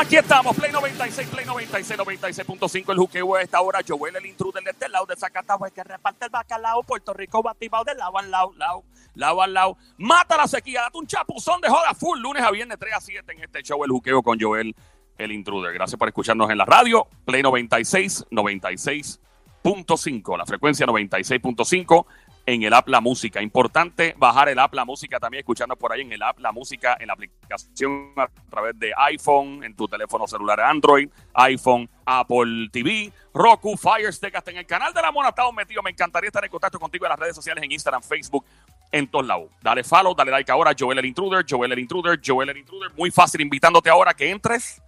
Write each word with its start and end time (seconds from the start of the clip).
Aquí 0.00 0.14
estamos, 0.14 0.56
Play 0.56 0.70
96, 0.70 1.28
Play 1.28 1.44
96, 1.44 1.98
96.5, 1.98 2.92
el 2.92 2.98
juqueo 2.98 3.34
a 3.34 3.42
esta 3.42 3.60
hora. 3.60 3.80
Joel, 3.86 4.14
el 4.14 4.26
intruder 4.26 4.62
de 4.62 4.70
este 4.70 4.88
lado 4.88 5.06
de 5.06 5.16
Zacatau, 5.16 5.64
el 5.64 5.72
que 5.72 5.82
reparte 5.82 6.26
el 6.26 6.30
bacalao. 6.30 6.84
Puerto 6.84 7.12
Rico 7.12 7.42
batibao 7.42 7.82
de 7.82 7.96
lado 7.96 8.16
al 8.16 8.30
lado, 8.30 8.52
lado, 8.56 8.84
lado 9.14 9.42
al 9.42 9.52
lado. 9.52 9.76
Mata 9.96 10.36
la 10.36 10.46
sequía, 10.46 10.82
date 10.82 10.98
un 10.98 11.08
chapuzón 11.08 11.60
de 11.60 11.68
joda 11.68 11.94
full, 11.94 12.20
lunes 12.20 12.44
a 12.44 12.52
viernes 12.52 12.78
3 12.78 12.94
a 12.94 13.00
7 13.00 13.32
en 13.32 13.42
este 13.42 13.64
show, 13.64 13.82
el 13.82 13.90
juqueo 13.90 14.22
con 14.22 14.38
Joel, 14.38 14.72
el 15.18 15.32
intruder. 15.32 15.74
Gracias 15.74 15.98
por 15.98 16.06
escucharnos 16.06 16.48
en 16.48 16.58
la 16.58 16.64
radio, 16.64 17.08
Play 17.24 17.42
96, 17.42 18.26
96.5, 18.30 20.38
la 20.38 20.46
frecuencia 20.46 20.86
96.5 20.86 22.06
en 22.48 22.62
el 22.62 22.72
app 22.72 22.88
La 22.88 23.02
Música. 23.02 23.42
Importante 23.42 24.14
bajar 24.16 24.48
el 24.48 24.58
app 24.58 24.72
La 24.72 24.86
Música 24.86 25.20
también, 25.20 25.40
escuchando 25.40 25.76
por 25.76 25.92
ahí 25.92 26.00
en 26.00 26.10
el 26.12 26.22
app 26.22 26.38
La 26.38 26.50
Música, 26.50 26.96
en 26.98 27.08
la 27.08 27.12
aplicación 27.12 28.14
a 28.16 28.26
través 28.48 28.78
de 28.78 28.90
iPhone, 28.96 29.62
en 29.62 29.76
tu 29.76 29.86
teléfono 29.86 30.26
celular 30.26 30.58
Android, 30.60 31.10
iPhone, 31.34 31.90
Apple 32.06 32.70
TV, 32.72 33.12
Roku, 33.34 33.76
Fire 33.76 34.10
Stick, 34.14 34.34
hasta 34.34 34.50
en 34.50 34.56
el 34.56 34.66
canal 34.66 34.94
de 34.94 35.02
la 35.02 35.12
Mona 35.12 35.28
estamos 35.28 35.52
metidos. 35.52 35.84
Me 35.84 35.90
encantaría 35.90 36.28
estar 36.28 36.42
en 36.42 36.50
contacto 36.50 36.80
contigo 36.80 37.04
en 37.04 37.10
las 37.10 37.18
redes 37.18 37.36
sociales, 37.36 37.62
en 37.62 37.70
Instagram, 37.70 38.02
Facebook, 38.02 38.46
en 38.90 39.06
todos 39.08 39.26
lados. 39.26 39.50
Dale 39.60 39.84
follow, 39.84 40.14
dale 40.14 40.30
like 40.30 40.50
ahora, 40.50 40.72
Joel 40.76 41.00
el 41.00 41.04
Intruder, 41.04 41.44
Joel 41.46 41.72
el 41.72 41.78
Intruder, 41.80 42.18
Joel 42.24 42.48
el 42.48 42.56
Intruder. 42.56 42.90
Muy 42.96 43.10
fácil, 43.10 43.42
invitándote 43.42 43.90
ahora 43.90 44.14
que 44.14 44.30
entres 44.30 44.80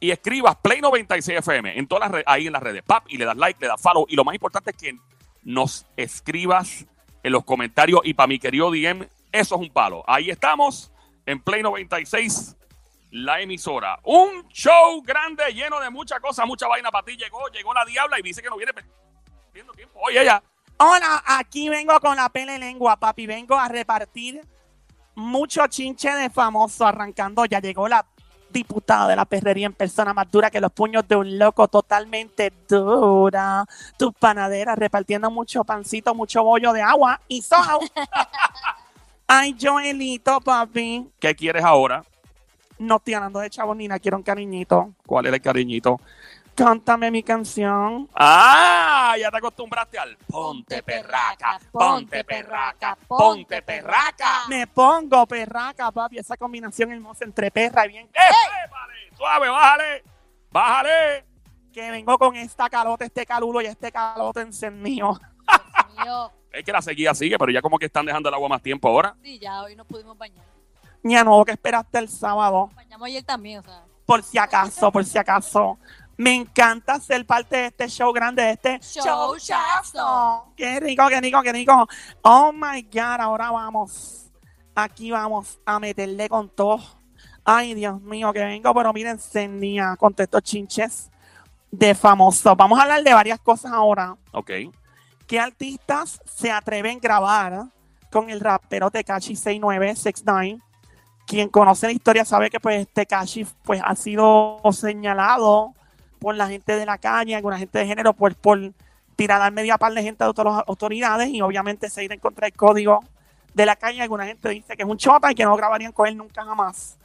y 0.00 0.10
escribas 0.10 0.56
Play 0.56 0.80
96 0.80 1.38
FM 1.38 1.78
en 1.78 1.86
todas 1.86 2.10
las 2.10 2.24
ahí 2.26 2.48
en 2.48 2.52
las 2.52 2.62
redes, 2.62 2.82
pap, 2.82 3.04
y 3.06 3.18
le 3.18 3.24
das 3.24 3.36
like, 3.36 3.60
le 3.60 3.68
das 3.68 3.80
follow. 3.80 4.04
Y 4.08 4.16
lo 4.16 4.24
más 4.24 4.34
importante 4.34 4.72
es 4.72 4.76
que 4.76 4.98
nos 5.42 5.86
escribas 5.96 6.86
en 7.22 7.32
los 7.32 7.44
comentarios 7.44 8.00
y 8.04 8.14
para 8.14 8.26
mi 8.26 8.38
querido 8.38 8.70
DM, 8.70 9.08
eso 9.32 9.54
es 9.54 9.60
un 9.60 9.70
palo. 9.70 10.04
Ahí 10.06 10.30
estamos 10.30 10.92
en 11.26 11.40
Play 11.40 11.62
96, 11.62 12.56
la 13.10 13.40
emisora. 13.40 13.98
Un 14.04 14.48
show 14.48 15.02
grande, 15.02 15.44
lleno 15.54 15.80
de 15.80 15.90
mucha 15.90 16.20
cosa, 16.20 16.44
mucha 16.46 16.66
vaina 16.66 16.90
para 16.90 17.04
ti. 17.04 17.16
Llegó, 17.16 17.48
llegó 17.48 17.72
la 17.72 17.84
diabla 17.84 18.18
y 18.18 18.22
dice 18.22 18.42
que 18.42 18.48
no 18.48 18.56
viene 18.56 18.72
perdiendo 18.72 19.72
tiempo. 19.72 20.00
Oye, 20.02 20.22
ella. 20.22 20.42
Hola, 20.78 21.22
aquí 21.26 21.68
vengo 21.68 21.98
con 22.00 22.16
la 22.16 22.28
pele 22.28 22.58
lengua, 22.58 22.96
papi. 22.96 23.26
Vengo 23.26 23.56
a 23.56 23.68
repartir 23.68 24.42
mucho 25.14 25.66
chinche 25.68 26.10
de 26.10 26.30
famoso 26.30 26.86
arrancando. 26.86 27.44
Ya 27.44 27.60
llegó 27.60 27.86
la 27.88 28.04
diputada 28.52 29.08
de 29.08 29.16
la 29.16 29.24
perrería 29.24 29.66
en 29.66 29.72
persona 29.72 30.12
más 30.12 30.30
dura 30.30 30.50
que 30.50 30.60
los 30.60 30.72
puños 30.72 31.06
de 31.08 31.16
un 31.16 31.38
loco, 31.38 31.68
totalmente 31.68 32.52
dura. 32.68 33.64
Tus 33.96 34.12
panaderas 34.14 34.78
repartiendo 34.78 35.30
mucho 35.30 35.64
pancito, 35.64 36.14
mucho 36.14 36.42
bollo 36.44 36.72
de 36.72 36.82
agua 36.82 37.20
y 37.28 37.42
soja. 37.42 37.78
Ay, 39.26 39.56
Joelito, 39.60 40.40
papi. 40.40 41.08
¿Qué 41.18 41.34
quieres 41.34 41.64
ahora? 41.64 42.04
No 42.78 42.96
estoy 42.96 43.14
hablando 43.14 43.38
de 43.40 43.48
chabonina, 43.48 43.98
quiero 43.98 44.16
un 44.16 44.22
cariñito. 44.22 44.92
¿Cuál 45.06 45.26
es 45.26 45.32
el 45.32 45.40
cariñito? 45.40 46.00
Cántame 46.54 47.10
mi 47.10 47.22
canción. 47.22 48.08
Ah, 48.14 49.14
ya 49.18 49.30
te 49.30 49.36
acostumbraste 49.38 49.98
al 49.98 50.16
ponte 50.18 50.82
perraca, 50.82 51.58
ponte 51.70 52.22
perraca, 52.24 52.96
ponte 53.08 53.62
perraca. 53.62 54.42
Me 54.48 54.66
pongo 54.66 55.26
perraca, 55.26 55.90
papi. 55.90 56.18
Esa 56.18 56.36
combinación 56.36 56.92
hermosa 56.92 57.24
entre 57.24 57.50
perra 57.50 57.86
y 57.86 57.88
bien. 57.88 58.06
¡Eh! 58.06 58.70
Vale, 58.70 59.16
suave, 59.16 59.48
bájale, 59.48 60.04
bájale. 60.50 61.24
Que 61.72 61.90
vengo 61.90 62.18
con 62.18 62.36
esta 62.36 62.68
calota, 62.68 63.06
este 63.06 63.24
calulo 63.24 63.62
y 63.62 63.66
este 63.66 63.90
calote 63.90 64.40
encendido. 64.42 65.18
Mío. 65.96 66.32
Es 66.52 66.64
que 66.64 66.72
la 66.72 66.82
sequía 66.82 67.14
sigue, 67.14 67.38
pero 67.38 67.50
ya 67.50 67.62
como 67.62 67.78
que 67.78 67.86
están 67.86 68.04
dejando 68.04 68.28
el 68.28 68.34
agua 68.34 68.46
más 68.46 68.60
tiempo 68.60 68.86
ahora. 68.86 69.16
Sí, 69.22 69.38
ya 69.38 69.62
hoy 69.62 69.74
no 69.74 69.86
pudimos 69.86 70.18
bañar. 70.18 70.44
Ya 71.02 71.24
no, 71.24 71.42
que 71.46 71.52
esperaste 71.52 71.98
el 71.98 72.10
sábado. 72.10 72.68
Bañamos 72.74 73.06
ayer 73.06 73.22
también, 73.24 73.60
o 73.60 73.62
sea. 73.62 73.84
Por 74.04 74.22
si 74.22 74.36
acaso, 74.36 74.92
por 74.92 75.04
si 75.04 75.16
acaso. 75.16 75.78
Me 76.16 76.34
encanta 76.34 77.00
ser 77.00 77.26
parte 77.26 77.56
de 77.56 77.66
este 77.66 77.88
show 77.88 78.12
grande, 78.12 78.42
de 78.42 78.50
este 78.52 78.78
Show 78.80 79.36
Showzazo. 79.38 80.52
Qué 80.56 80.78
rico, 80.78 81.08
qué 81.08 81.20
rico, 81.20 81.42
qué 81.42 81.52
rico. 81.52 81.88
Oh 82.22 82.52
my 82.52 82.82
God, 82.82 83.20
ahora 83.20 83.50
vamos. 83.50 84.30
Aquí 84.74 85.10
vamos 85.10 85.58
a 85.64 85.78
meterle 85.78 86.28
con 86.28 86.48
todo. 86.48 86.80
Ay, 87.44 87.74
Dios 87.74 88.00
mío, 88.00 88.32
que 88.32 88.44
vengo, 88.44 88.72
pero 88.72 88.92
miren, 88.92 89.12
encendía 89.12 89.96
con 89.98 90.12
todos 90.12 90.26
estos 90.26 90.42
chinches 90.42 91.10
de 91.70 91.94
famosos. 91.94 92.56
Vamos 92.56 92.78
a 92.78 92.82
hablar 92.82 93.02
de 93.02 93.14
varias 93.14 93.40
cosas 93.40 93.72
ahora. 93.72 94.16
Ok. 94.32 94.50
¿Qué 95.26 95.40
artistas 95.40 96.20
se 96.24 96.52
atreven 96.52 96.98
a 96.98 97.00
grabar 97.00 97.64
con 98.10 98.30
el 98.30 98.38
rapero 98.38 98.90
Tekashi 98.90 99.34
6969? 99.34 100.60
Quien 101.26 101.48
conoce 101.48 101.86
la 101.86 101.92
historia 101.92 102.24
sabe 102.24 102.50
que 102.50 102.60
pues 102.60 102.86
Tekashi 102.92 103.46
pues, 103.64 103.80
ha 103.84 103.94
sido 103.96 104.60
señalado 104.72 105.74
por 106.22 106.36
la 106.36 106.46
gente 106.46 106.76
de 106.76 106.86
la 106.86 106.98
calle, 106.98 107.34
alguna 107.34 107.58
gente 107.58 107.80
de 107.80 107.86
género, 107.86 108.14
por, 108.14 108.34
por 108.36 108.58
tirar 109.16 109.42
al 109.42 109.52
media 109.52 109.76
par 109.76 109.92
de 109.92 110.02
gente 110.02 110.22
de 110.22 110.30
otras 110.30 110.62
autoridades 110.68 111.28
y 111.28 111.42
obviamente 111.42 111.90
se 111.90 112.04
ir 112.04 112.12
en 112.12 112.20
contra 112.20 112.46
del 112.46 112.56
código 112.56 113.00
de 113.52 113.66
la 113.66 113.74
calle. 113.74 114.00
Alguna 114.00 114.24
gente 114.24 114.48
dice 114.48 114.76
que 114.76 114.84
es 114.84 114.88
un 114.88 114.96
chota 114.96 115.32
y 115.32 115.34
que 115.34 115.44
no 115.44 115.56
grabarían 115.56 115.92
con 115.92 116.06
él 116.06 116.16
nunca 116.16 116.44
jamás. 116.44 116.96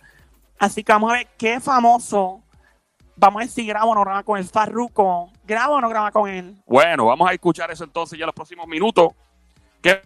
Así 0.59 0.83
que 0.83 0.91
vamos 0.93 1.11
a 1.11 1.15
ver 1.15 1.27
qué 1.35 1.59
famoso. 1.59 2.41
Vamos 3.15 3.39
a 3.39 3.43
ver 3.45 3.49
si 3.49 3.65
graba 3.65 3.85
o 3.85 3.95
no 3.95 4.01
graba 4.01 4.21
con 4.21 4.37
el 4.37 4.45
Farruko. 4.45 5.31
¿Graba 5.43 5.73
o 5.73 5.81
no 5.81 5.89
graba 5.89 6.11
con 6.11 6.29
él? 6.29 6.55
Bueno, 6.67 7.07
vamos 7.07 7.27
a 7.27 7.33
escuchar 7.33 7.71
eso 7.71 7.83
entonces 7.83 8.17
ya 8.17 8.23
en 8.23 8.27
los 8.27 8.35
próximos 8.35 8.67
minutos. 8.67 9.09
¿Qué 9.81 9.99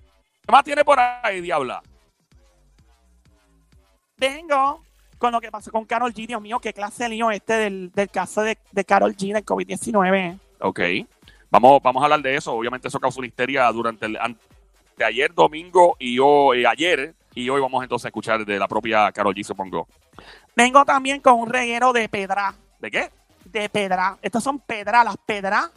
más 0.48 0.64
tiene 0.64 0.86
por 0.86 0.98
ahí, 0.98 1.42
Diabla? 1.42 1.82
Vengo 4.16 4.82
con 5.22 5.32
lo 5.32 5.40
que 5.40 5.52
pasó 5.52 5.72
con 5.72 5.86
Carol 5.86 6.12
G. 6.14 6.26
Dios 6.26 6.42
mío, 6.42 6.60
qué 6.60 6.74
clase 6.74 7.04
de 7.04 7.10
lío 7.10 7.30
este 7.30 7.54
del, 7.54 7.92
del 7.94 8.10
caso 8.10 8.42
de, 8.42 8.58
de 8.72 8.84
Carol 8.84 9.16
G. 9.16 9.34
del 9.34 9.46
COVID-19. 9.46 10.40
Ok. 10.62 10.80
Vamos, 11.52 11.80
vamos 11.84 12.02
a 12.02 12.06
hablar 12.06 12.22
de 12.24 12.36
eso. 12.36 12.54
Obviamente 12.54 12.88
eso 12.88 13.00
causó 13.00 13.20
una 13.20 13.28
histeria 13.28 13.72
durante 13.72 14.08
el 14.08 14.18
de 14.98 15.06
ayer, 15.06 15.34
domingo 15.34 15.96
y 16.00 16.18
hoy, 16.20 16.66
ayer. 16.66 17.14
Y 17.36 17.48
hoy 17.50 17.62
vamos 17.62 17.84
entonces 17.84 18.06
a 18.06 18.10
escuchar 18.10 18.44
de 18.46 18.58
la 18.60 18.68
propia 18.68 19.12
Carol 19.12 19.36
G, 19.36 19.44
supongo. 19.44 19.88
Vengo 20.56 20.84
también 20.86 21.22
con 21.22 21.36
un 21.40 21.50
reguero 21.50 21.94
de 21.94 22.10
pedra. 22.10 22.56
¿De 22.80 22.90
qué? 22.90 23.10
De 23.46 23.70
pedra. 23.70 24.18
Estas 24.24 24.44
son 24.44 24.60
pedras, 24.60 25.06
las 25.06 25.18
pedras 25.18 25.70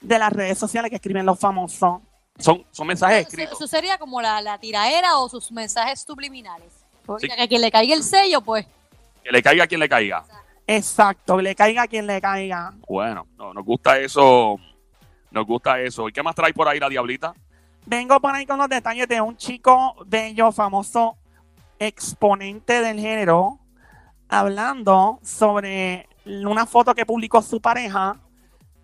de 0.00 0.18
las 0.18 0.30
redes 0.32 0.58
sociales 0.58 0.90
que 0.90 0.96
escriben 0.96 1.24
los 1.26 1.38
famosos. 1.38 2.00
Son, 2.38 2.64
son 2.70 2.86
mensajes 2.86 3.26
escritos. 3.26 3.54
eso 3.58 3.66
sería 3.66 3.98
como 3.98 4.20
la, 4.20 4.40
la 4.42 4.58
tiraera 4.58 5.16
o 5.18 5.28
sus 5.28 5.50
mensajes 5.52 6.00
subliminales. 6.02 6.72
Porque 7.06 7.26
Sí. 7.28 7.32
a 7.40 7.48
quien 7.48 7.60
le 7.62 7.70
caiga 7.70 7.94
el 7.94 8.02
sello, 8.02 8.40
pues. 8.42 8.66
Que 9.22 9.32
le 9.32 9.42
caiga 9.42 9.64
a 9.64 9.66
quien 9.66 9.80
le 9.80 9.88
caiga. 9.88 10.24
Exacto, 10.66 11.36
que 11.36 11.42
le 11.42 11.54
caiga 11.54 11.82
a 11.82 11.88
quien 11.88 12.06
le 12.06 12.20
caiga. 12.20 12.72
Bueno, 12.88 13.26
no, 13.36 13.52
nos 13.52 13.64
gusta 13.64 13.98
eso. 13.98 14.58
Nos 15.30 15.46
gusta 15.46 15.80
eso. 15.80 16.08
¿Y 16.08 16.12
qué 16.12 16.22
más 16.22 16.34
trae 16.34 16.52
por 16.52 16.68
ahí 16.68 16.78
la 16.80 16.88
Diablita? 16.88 17.34
Vengo 17.86 18.20
por 18.20 18.34
ahí 18.34 18.46
con 18.46 18.58
los 18.58 18.68
detalles 18.68 19.08
de 19.08 19.20
un 19.20 19.36
chico 19.36 19.96
bello, 20.06 20.52
famoso 20.52 21.16
exponente 21.78 22.82
del 22.82 23.00
género, 23.00 23.58
hablando 24.28 25.18
sobre 25.22 26.08
una 26.24 26.66
foto 26.66 26.94
que 26.94 27.06
publicó 27.06 27.40
su 27.42 27.60
pareja 27.60 28.16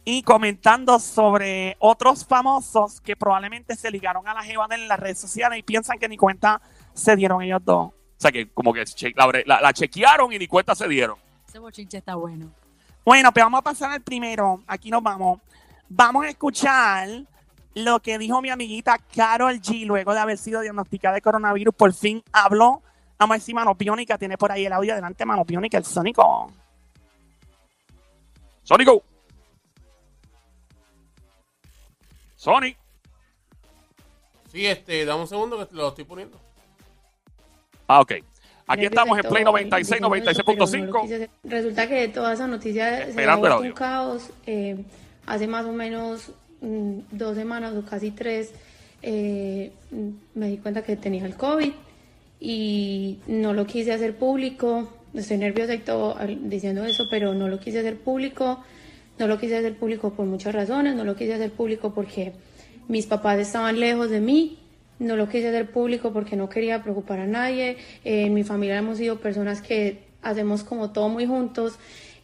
y 0.04 0.22
comentando 0.22 0.98
sobre 0.98 1.76
otros 1.78 2.24
famosos 2.24 3.00
que 3.00 3.16
probablemente 3.16 3.74
se 3.76 3.90
ligaron 3.90 4.26
a 4.28 4.34
la 4.34 4.42
jeva 4.42 4.66
en 4.70 4.88
las 4.88 4.98
redes 4.98 5.18
sociales 5.18 5.58
y 5.58 5.62
piensan 5.62 5.98
que 5.98 6.08
ni 6.08 6.16
cuenta 6.16 6.60
se 6.94 7.16
dieron 7.16 7.42
ellos 7.42 7.60
dos. 7.64 7.92
O 8.16 8.20
sea, 8.20 8.32
que 8.32 8.48
como 8.50 8.72
que 8.72 8.84
che- 8.84 9.12
la, 9.14 9.30
la- 9.44 9.60
la 9.60 9.72
chequearon 9.72 10.32
y 10.32 10.38
ni 10.38 10.46
cuenta 10.46 10.74
se 10.74 10.88
dieron. 10.88 11.18
Ese 11.46 11.58
bochinche 11.58 11.98
está 11.98 12.14
bueno. 12.14 12.50
Bueno, 13.04 13.30
pues 13.32 13.44
vamos 13.44 13.58
a 13.58 13.62
pasar 13.62 13.90
al 13.92 14.00
primero. 14.02 14.62
Aquí 14.66 14.90
nos 14.90 15.02
vamos. 15.02 15.40
Vamos 15.88 16.24
a 16.24 16.28
escuchar 16.30 17.08
lo 17.74 18.00
que 18.00 18.18
dijo 18.18 18.40
mi 18.40 18.48
amiguita 18.50 18.98
Carol 19.14 19.60
G 19.60 19.84
luego 19.86 20.12
de 20.14 20.20
haber 20.20 20.38
sido 20.38 20.60
diagnosticada 20.62 21.14
de 21.14 21.20
coronavirus. 21.22 21.74
Por 21.74 21.92
fin 21.92 22.22
habló. 22.32 22.82
Vamos 23.18 23.34
a 23.34 23.38
decir 23.38 23.54
Mano 23.54 23.74
Biónica. 23.74 24.18
Tiene 24.18 24.36
por 24.38 24.50
ahí 24.50 24.66
el 24.66 24.72
audio 24.72 24.92
adelante, 24.92 25.24
Mano 25.24 25.44
Biónica, 25.44 25.78
el 25.78 25.84
Sónico. 25.84 26.50
Sónico. 28.62 29.02
Sony. 32.34 32.74
Sí, 34.52 34.66
este, 34.66 35.04
dame 35.04 35.22
un 35.22 35.28
segundo 35.28 35.58
que 35.58 35.66
te 35.66 35.74
lo 35.74 35.88
estoy 35.88 36.04
poniendo. 36.04 36.40
Ah, 37.86 38.00
ok. 38.00 38.12
Aquí 38.68 38.82
Nervios 38.82 38.92
estamos 38.92 39.16
de 39.16 39.22
en 39.22 39.28
Play 39.28 39.44
todo, 39.44 39.52
96, 39.52 40.00
dijimos 40.00 40.18
eso, 40.18 40.42
pero 40.44 40.58
no 40.58 40.64
lo 40.66 40.92
96.5. 40.92 41.02
quise 41.02 41.14
hacer. 41.16 41.30
Resulta 41.44 41.88
que 41.88 42.08
toda 42.08 42.32
esa 42.32 42.46
noticia 42.48 42.96
se 43.04 43.10
Esperando 43.10 43.46
el 43.46 43.52
ha 43.52 43.58
un 43.58 43.72
caos. 43.72 44.30
eh, 44.46 44.76
hace 45.26 45.46
más 45.46 45.66
o 45.66 45.72
menos 45.72 46.30
mm, 46.60 46.98
dos 47.12 47.36
semanas 47.36 47.74
o 47.76 47.84
casi 47.84 48.10
tres 48.10 48.52
eh, 49.02 49.72
mm, 49.90 50.08
me 50.34 50.48
di 50.48 50.56
cuenta 50.58 50.82
que 50.82 50.96
tenía 50.96 51.26
el 51.26 51.36
COVID 51.36 51.72
y 52.40 53.18
no 53.28 53.52
lo 53.54 53.66
quise 53.66 53.92
hacer 53.92 54.16
público. 54.16 54.92
Estoy 55.14 55.38
nerviosa 55.38 55.74
y 55.74 55.78
todo 55.78 56.16
diciendo 56.40 56.84
eso, 56.84 57.06
pero 57.08 57.34
no 57.34 57.48
lo 57.48 57.58
quise 57.60 57.78
hacer 57.80 57.96
público. 57.96 58.62
No 59.18 59.26
lo 59.28 59.38
quise 59.38 59.56
hacer 59.56 59.76
público 59.76 60.12
por 60.12 60.26
muchas 60.26 60.54
razones. 60.54 60.94
No 60.94 61.04
lo 61.04 61.14
quise 61.16 61.34
hacer 61.34 61.52
público 61.52 61.94
porque 61.94 62.32
mis 62.88 63.06
papás 63.06 63.38
estaban 63.38 63.80
lejos 63.80 64.10
de 64.10 64.20
mí. 64.20 64.58
No 64.98 65.16
lo 65.16 65.28
quise 65.28 65.48
hacer 65.48 65.70
público 65.70 66.12
porque 66.12 66.36
no 66.36 66.48
quería 66.48 66.82
preocupar 66.82 67.20
a 67.20 67.26
nadie. 67.26 67.76
Eh, 68.04 68.26
en 68.26 68.34
mi 68.34 68.44
familia 68.44 68.78
hemos 68.78 68.98
sido 68.98 69.18
personas 69.20 69.60
que 69.60 69.98
hacemos 70.22 70.64
como 70.64 70.90
todo 70.92 71.08
muy 71.08 71.26
juntos. 71.26 71.78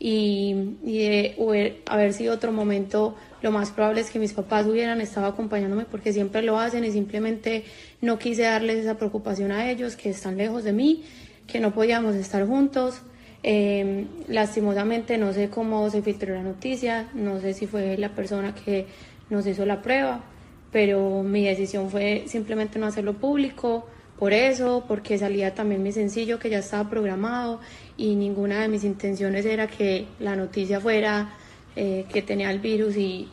y, 0.05 0.79
y 0.85 0.99
de 0.99 1.35
hubiera- 1.39 1.77
haber 1.87 2.13
sido 2.13 2.35
otro 2.35 2.51
momento, 2.51 3.15
lo 3.41 3.53
más 3.53 3.71
probable 3.71 4.01
es 4.01 4.11
que 4.11 4.19
mis 4.19 4.33
papás 4.33 4.67
hubieran 4.67 5.01
estado 5.01 5.27
acompañándome 5.27 5.85
porque 5.85 6.13
siempre 6.13 6.43
lo 6.43 6.59
hacen 6.59 6.85
y 6.85 6.91
simplemente 6.91 7.63
no 8.01 8.19
quise 8.19 8.43
darles 8.43 8.79
esa 8.79 8.97
preocupación 8.97 9.53
a 9.53 9.71
ellos 9.71 9.95
que 9.95 10.11
están 10.11 10.37
lejos 10.37 10.65
de 10.65 10.73
mí, 10.73 11.05
que 11.47 11.61
no 11.61 11.73
podíamos 11.73 12.17
estar 12.17 12.45
juntos. 12.49 13.01
Eh, 13.45 14.07
lastimosamente 14.27 15.19
no 15.19 15.33
sé 15.33 15.51
cómo 15.51 15.89
se 15.89 16.03
filtró 16.03 16.35
la 16.35 16.43
noticia, 16.43 17.09
no 17.15 17.41
sé 17.41 17.55
si 17.55 17.69
fue 17.69 17.97
la 17.97 18.09
persona 18.09 18.57
que 18.57 18.87
nos 19.31 19.47
hizo 19.47 19.65
la 19.67 19.83
prueba, 19.83 20.25
pero 20.73 21.23
mi 21.23 21.45
decisión 21.45 21.91
fue 21.91 22.25
simplemente 22.27 22.79
no 22.79 22.87
hacerlo 22.87 23.13
público, 23.13 23.87
por 24.19 24.33
eso, 24.33 24.85
porque 24.87 25.19
salía 25.19 25.55
también 25.55 25.83
mi 25.83 25.91
sencillo 25.91 26.39
que 26.39 26.49
ya 26.49 26.59
estaba 26.59 26.89
programado 26.89 27.61
y 27.97 28.15
ninguna 28.15 28.61
de 28.61 28.69
mis 28.69 28.85
intenciones 28.85 29.45
era 29.45 29.67
que 29.67 30.07
la 30.21 30.37
noticia 30.37 30.81
fuera 30.81 31.35
eh, 31.75 32.07
que 32.13 32.23
tenía 32.23 32.51
el 32.51 32.61
virus 32.61 32.97
y, 32.97 33.29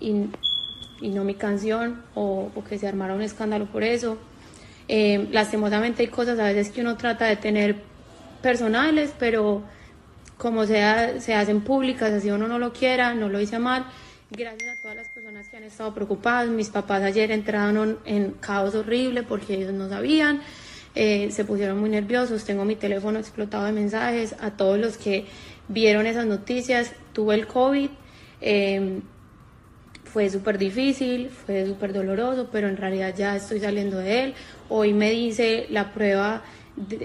y, 0.00 0.26
y 1.02 1.08
no 1.10 1.22
mi 1.22 1.34
canción 1.34 2.02
o, 2.14 2.50
o 2.54 2.64
que 2.64 2.78
se 2.78 2.88
armara 2.88 3.14
un 3.14 3.22
escándalo 3.22 3.66
por 3.66 3.82
eso. 3.82 4.16
Eh, 4.88 5.28
lastimosamente 5.32 6.02
hay 6.02 6.08
cosas 6.08 6.38
a 6.38 6.44
veces 6.44 6.70
que 6.70 6.80
uno 6.80 6.96
trata 6.96 7.26
de 7.26 7.36
tener 7.36 7.76
personales, 8.40 9.12
pero 9.18 9.62
como 10.38 10.64
sea, 10.64 11.20
se 11.20 11.34
hacen 11.34 11.60
públicas, 11.60 12.12
así 12.12 12.30
uno 12.30 12.48
no 12.48 12.58
lo 12.58 12.72
quiera, 12.72 13.14
no 13.14 13.28
lo 13.28 13.40
hice 13.40 13.58
mal. 13.58 13.84
Gracias 14.30 14.78
a 14.78 14.82
todas 14.82 14.96
las 14.96 15.08
que 15.50 15.56
han 15.58 15.64
estado 15.64 15.94
preocupadas. 15.94 16.48
Mis 16.48 16.70
papás 16.70 17.02
ayer 17.02 17.30
entraron 17.30 17.98
en 18.04 18.32
caos 18.32 18.74
horrible 18.74 19.22
porque 19.22 19.54
ellos 19.54 19.72
no 19.72 19.88
sabían. 19.88 20.40
Eh, 20.94 21.30
se 21.30 21.44
pusieron 21.44 21.78
muy 21.78 21.88
nerviosos. 21.88 22.44
Tengo 22.44 22.64
mi 22.64 22.74
teléfono 22.74 23.18
explotado 23.18 23.64
de 23.66 23.72
mensajes. 23.72 24.34
A 24.40 24.52
todos 24.52 24.78
los 24.78 24.96
que 24.96 25.26
vieron 25.68 26.06
esas 26.06 26.26
noticias, 26.26 26.92
tuve 27.12 27.36
el 27.36 27.46
COVID. 27.46 27.90
Eh, 28.40 29.00
fue 30.04 30.30
súper 30.30 30.58
difícil, 30.58 31.28
fue 31.28 31.66
súper 31.66 31.92
doloroso, 31.92 32.48
pero 32.50 32.68
en 32.68 32.76
realidad 32.76 33.14
ya 33.16 33.36
estoy 33.36 33.60
saliendo 33.60 33.98
de 33.98 34.24
él. 34.24 34.34
Hoy 34.68 34.94
me 34.94 35.10
dice 35.10 35.66
la 35.70 35.92
prueba, 35.92 36.42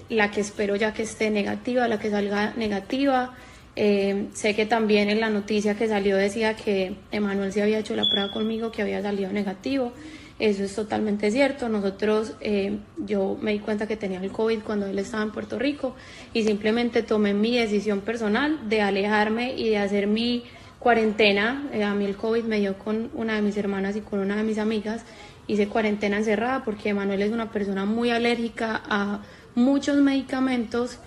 la 0.09 0.31
que 0.31 0.41
espero 0.41 0.75
ya 0.77 0.93
que 0.93 1.03
esté 1.03 1.29
negativa, 1.29 1.87
la 1.87 1.99
que 1.99 2.09
salga 2.09 2.53
negativa. 2.55 3.35
Eh, 3.75 4.27
sé 4.33 4.53
que 4.53 4.65
también 4.65 5.09
en 5.09 5.19
la 5.21 5.29
noticia 5.29 5.75
que 5.75 5.87
salió 5.87 6.17
decía 6.17 6.55
que 6.55 6.95
Emanuel 7.11 7.53
se 7.53 7.61
había 7.61 7.79
hecho 7.79 7.95
la 7.95 8.03
prueba 8.09 8.31
conmigo, 8.31 8.71
que 8.71 8.81
había 8.81 9.01
salido 9.01 9.31
negativo. 9.31 9.93
Eso 10.39 10.63
es 10.63 10.73
totalmente 10.73 11.29
cierto. 11.29 11.69
Nosotros, 11.69 12.33
eh, 12.41 12.79
yo 12.97 13.37
me 13.39 13.51
di 13.51 13.59
cuenta 13.59 13.87
que 13.87 13.95
tenía 13.95 14.19
el 14.19 14.31
COVID 14.31 14.61
cuando 14.63 14.87
él 14.87 14.97
estaba 14.97 15.21
en 15.23 15.31
Puerto 15.31 15.59
Rico 15.59 15.95
y 16.33 16.43
simplemente 16.43 17.03
tomé 17.03 17.33
mi 17.33 17.55
decisión 17.55 18.01
personal 18.01 18.67
de 18.67 18.81
alejarme 18.81 19.53
y 19.53 19.69
de 19.69 19.77
hacer 19.77 20.07
mi 20.07 20.43
cuarentena. 20.79 21.69
Eh, 21.71 21.83
a 21.83 21.93
mí 21.93 22.05
el 22.05 22.15
COVID 22.15 22.43
me 22.43 22.59
dio 22.59 22.77
con 22.79 23.11
una 23.13 23.35
de 23.35 23.43
mis 23.43 23.55
hermanas 23.55 23.95
y 23.95 24.01
con 24.01 24.19
una 24.19 24.35
de 24.35 24.43
mis 24.43 24.57
amigas. 24.57 25.03
Hice 25.45 25.67
cuarentena 25.67 26.17
encerrada 26.17 26.63
porque 26.63 26.93
Manuel 26.93 27.21
es 27.21 27.31
una 27.31 27.51
persona 27.51 27.85
muy 27.85 28.09
alérgica 28.09 28.81
a 28.89 29.21
muchos 29.53 29.97
medicamentos 29.97 30.97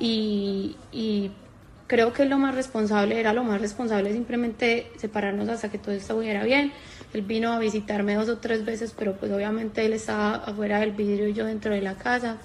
y, 0.00 0.74
y 0.90 1.30
creo 1.90 2.12
que 2.12 2.24
lo 2.24 2.38
más 2.38 2.54
responsable 2.54 3.18
era 3.18 3.32
lo 3.32 3.42
más 3.42 3.60
responsable 3.60 4.12
simplemente 4.12 4.92
separarnos 4.96 5.48
hasta 5.48 5.72
que 5.72 5.78
todo 5.78 5.92
estuviera 5.92 6.44
bien. 6.44 6.72
Él 7.12 7.22
vino 7.22 7.52
a 7.52 7.58
visitarme 7.58 8.14
dos 8.14 8.28
o 8.28 8.38
tres 8.38 8.64
veces, 8.64 8.94
pero 8.96 9.16
pues 9.16 9.32
obviamente 9.32 9.84
él 9.84 9.92
estaba 9.92 10.36
afuera 10.36 10.78
del 10.78 10.92
vidrio 10.92 11.26
y 11.26 11.32
yo 11.32 11.46
dentro 11.46 11.74
de 11.74 11.82
la 11.82 11.96
casa. 11.96 12.36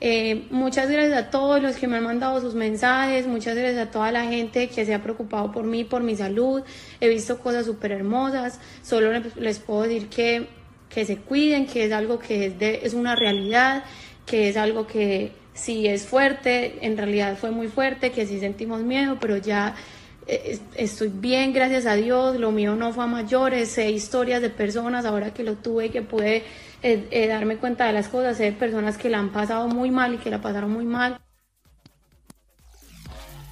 Eh, 0.00 0.46
muchas 0.48 0.90
gracias 0.90 1.18
a 1.18 1.28
todos 1.28 1.60
los 1.60 1.76
que 1.76 1.88
me 1.88 1.98
han 1.98 2.04
mandado 2.04 2.40
sus 2.40 2.54
mensajes, 2.54 3.26
muchas 3.26 3.54
gracias 3.54 3.88
a 3.88 3.90
toda 3.90 4.10
la 4.12 4.24
gente 4.24 4.70
que 4.70 4.86
se 4.86 4.94
ha 4.94 5.02
preocupado 5.02 5.52
por 5.52 5.64
mí, 5.64 5.84
por 5.84 6.02
mi 6.02 6.16
salud. 6.16 6.62
He 7.02 7.10
visto 7.10 7.38
cosas 7.38 7.66
súper 7.66 7.92
hermosas. 7.92 8.60
Solo 8.82 9.12
les, 9.36 9.58
puedo 9.58 9.82
decir 9.82 10.08
que, 10.08 10.46
que 10.88 11.04
se 11.04 11.18
cuiden, 11.18 11.66
que 11.66 11.84
es 11.84 11.92
algo 11.92 12.18
que 12.18 12.46
es, 12.46 12.58
de, 12.58 12.80
es 12.82 12.94
una 12.94 13.14
realidad, 13.14 13.84
que 14.24 14.48
es 14.48 14.56
algo 14.56 14.86
que 14.86 15.38
sí 15.54 15.86
es 15.86 16.06
fuerte, 16.06 16.78
en 16.82 16.96
realidad 16.96 17.36
fue 17.38 17.50
muy 17.50 17.68
fuerte, 17.68 18.12
que 18.12 18.26
sí 18.26 18.40
sentimos 18.40 18.82
miedo, 18.82 19.18
pero 19.20 19.36
ya 19.36 19.74
eh, 20.26 20.60
estoy 20.76 21.08
bien, 21.08 21.52
gracias 21.52 21.86
a 21.86 21.94
Dios, 21.94 22.36
lo 22.36 22.52
mío 22.52 22.76
no 22.76 22.92
fue 22.92 23.04
a 23.04 23.06
mayores, 23.06 23.70
sé 23.70 23.90
historias 23.90 24.40
de 24.40 24.50
personas, 24.50 25.04
ahora 25.04 25.34
que 25.34 25.42
lo 25.42 25.56
tuve 25.56 25.86
y 25.86 25.90
que 25.90 26.02
pude 26.02 26.44
eh, 26.82 27.08
eh, 27.10 27.26
darme 27.26 27.56
cuenta 27.56 27.86
de 27.86 27.92
las 27.92 28.08
cosas, 28.08 28.36
sé 28.36 28.52
personas 28.52 28.96
que 28.96 29.10
la 29.10 29.18
han 29.18 29.30
pasado 29.30 29.68
muy 29.68 29.90
mal 29.90 30.14
y 30.14 30.18
que 30.18 30.30
la 30.30 30.40
pasaron 30.40 30.72
muy 30.72 30.84
mal. 30.84 31.20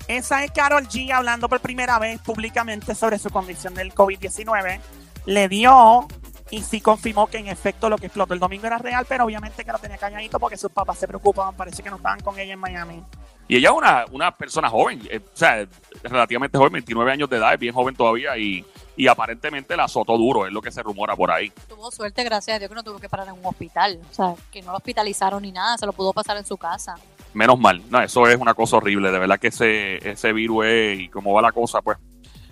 Esa 0.07 0.43
es 0.43 0.51
Carol 0.53 0.89
G 0.89 1.13
hablando 1.13 1.49
por 1.49 1.61
primera 1.61 1.99
vez 1.99 2.21
públicamente 2.23 2.95
sobre 2.95 3.19
su 3.19 3.29
condición 3.29 3.75
del 3.75 3.93
COVID-19. 3.93 4.81
Le 5.27 5.49
dio 5.49 6.09
y 6.51 6.63
sí 6.63 6.81
confirmó 6.81 7.27
que 7.27 7.39
en 7.39 7.49
efecto 7.49 7.89
lo 7.89 7.99
que 7.99 8.07
explotó 8.07 8.35
el 8.35 8.41
domingo 8.41 8.67
era 8.67 8.79
real, 8.79 9.05
pero 9.09 9.25
obviamente 9.25 9.65
que 9.65 9.73
lo 9.73 9.79
tenía 9.79 9.99
calladito 9.99 10.39
porque 10.39 10.57
sus 10.57 10.71
papás 10.71 10.99
se 10.99 11.07
preocupaban. 11.07 11.55
Parece 11.55 11.83
que 11.83 11.91
no 11.91 11.97
estaban 11.97 12.21
con 12.21 12.39
ella 12.39 12.55
en 12.55 12.59
Miami. 12.59 13.03
Y 13.49 13.57
ella 13.57 13.71
es 13.71 13.77
una, 13.77 14.05
una 14.13 14.37
persona 14.37 14.69
joven, 14.69 15.01
eh, 15.11 15.21
o 15.25 15.37
sea, 15.37 15.67
relativamente 16.03 16.59
joven, 16.59 16.73
29 16.75 17.13
años 17.13 17.31
de 17.31 17.39
edad, 17.39 17.55
es 17.55 17.59
bien 17.59 17.75
joven 17.75 17.97
todavía 17.97 18.37
y, 18.37 18.63
y 18.95 19.07
aparentemente 19.07 19.75
la 19.75 19.85
azotó 19.85 20.19
duro, 20.19 20.47
es 20.47 20.53
lo 20.53 20.61
que 20.61 20.71
se 20.71 20.83
rumora 20.83 21.17
por 21.17 21.31
ahí. 21.31 21.51
Tuvo 21.67 21.91
suerte, 21.91 22.25
gracias 22.25 22.57
a 22.57 22.59
Dios, 22.59 22.69
que 22.69 22.75
no 22.75 22.83
tuvo 22.83 22.99
que 22.99 23.09
parar 23.09 23.29
en 23.29 23.33
un 23.33 23.47
hospital. 23.47 24.01
O 24.11 24.15
sea, 24.15 24.35
que 24.53 24.61
no 24.61 24.73
lo 24.73 24.77
hospitalizaron 24.77 25.43
ni 25.43 25.51
nada, 25.51 25.79
se 25.79 25.87
lo 25.87 25.95
pudo 25.95 26.13
pasar 26.13 26.37
en 26.37 26.45
su 26.45 26.59
casa. 26.59 26.97
Menos 27.33 27.59
mal, 27.59 27.83
no, 27.89 28.03
eso 28.03 28.27
es 28.27 28.37
una 28.37 28.53
cosa 28.53 28.77
horrible, 28.77 29.11
de 29.11 29.19
verdad 29.19 29.39
que 29.39 29.49
ese, 29.49 29.97
ese 30.07 30.33
virus 30.35 30.67
es, 30.67 31.01
y 31.01 31.09
cómo 31.09 31.33
va 31.33 31.41
la 31.41 31.53
cosa, 31.53 31.81
pues. 31.81 31.97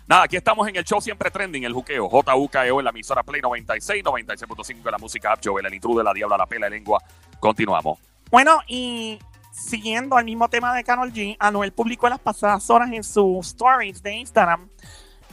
Nada, 0.09 0.23
aquí 0.23 0.37
estamos 0.37 0.69
en 0.69 0.77
el 0.77 0.85
show 0.85 1.01
siempre 1.01 1.33
trending, 1.33 1.65
el 1.65 1.73
juqueo, 1.73 2.09
JUKEO 2.09 2.79
en 2.79 2.85
la 2.85 2.91
emisora 2.91 3.25
Play 3.25 3.41
96, 3.41 4.05
96.5 4.05 4.83
de 4.85 4.91
la 4.93 4.99
música 4.99 5.33
App, 5.33 5.41
Joel, 5.45 5.67
el 5.67 5.75
intrude, 5.75 6.05
la 6.05 6.15
diabla, 6.15 6.37
la 6.37 6.47
pela, 6.47 6.67
de 6.67 6.71
lengua. 6.71 7.03
Continuamos. 7.41 7.99
Bueno, 8.31 8.61
y 8.69 9.19
siguiendo 9.53 10.17
el 10.17 10.25
mismo 10.25 10.49
tema 10.49 10.73
de 10.77 10.85
Carol 10.85 11.13
G, 11.13 11.37
Anuel 11.41 11.73
publicó 11.73 12.07
en 12.07 12.13
las 12.13 12.21
pasadas 12.21 12.71
horas 12.71 12.93
en 12.93 13.03
sus 13.03 13.49
stories 13.49 14.01
de 14.01 14.13
Instagram. 14.15 14.69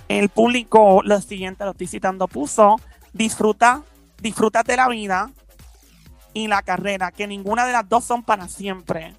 Él 0.08 0.30
publicó 0.30 1.04
lo 1.04 1.22
siguiente, 1.22 1.66
lo 1.66 1.72
estoy 1.72 1.86
citando, 1.86 2.28
puso, 2.28 2.78
disfruta, 3.14 3.84
disfrútate 4.22 4.76
la 4.76 4.88
vida 4.88 5.30
y 6.34 6.48
la 6.48 6.64
carrera, 6.64 7.12
que 7.12 7.28
ninguna 7.28 7.68
de 7.68 7.74
las 7.74 7.88
dos 7.88 8.06
son 8.06 8.24
para 8.24 8.48
siempre. 8.48 9.14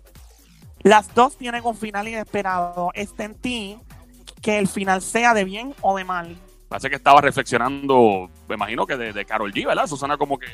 Las 0.82 1.14
dos 1.14 1.38
tienen 1.38 1.64
un 1.64 1.76
final 1.76 2.08
inesperado. 2.08 2.90
Está 2.92 3.23
en 3.23 3.37
ti 3.37 3.78
que 4.44 4.58
el 4.58 4.68
final 4.68 5.00
sea 5.02 5.32
de 5.34 5.42
bien 5.44 5.74
o 5.80 5.96
de 5.96 6.04
mal. 6.04 6.36
Parece 6.68 6.90
que 6.90 6.96
estaba 6.96 7.20
reflexionando, 7.20 8.28
me 8.48 8.54
imagino 8.56 8.86
que 8.86 8.96
de, 8.96 9.12
de 9.12 9.24
Carol 9.24 9.52
G, 9.52 9.66
¿verdad? 9.66 9.86
Susana 9.86 10.16
como 10.18 10.38
que 10.38 10.46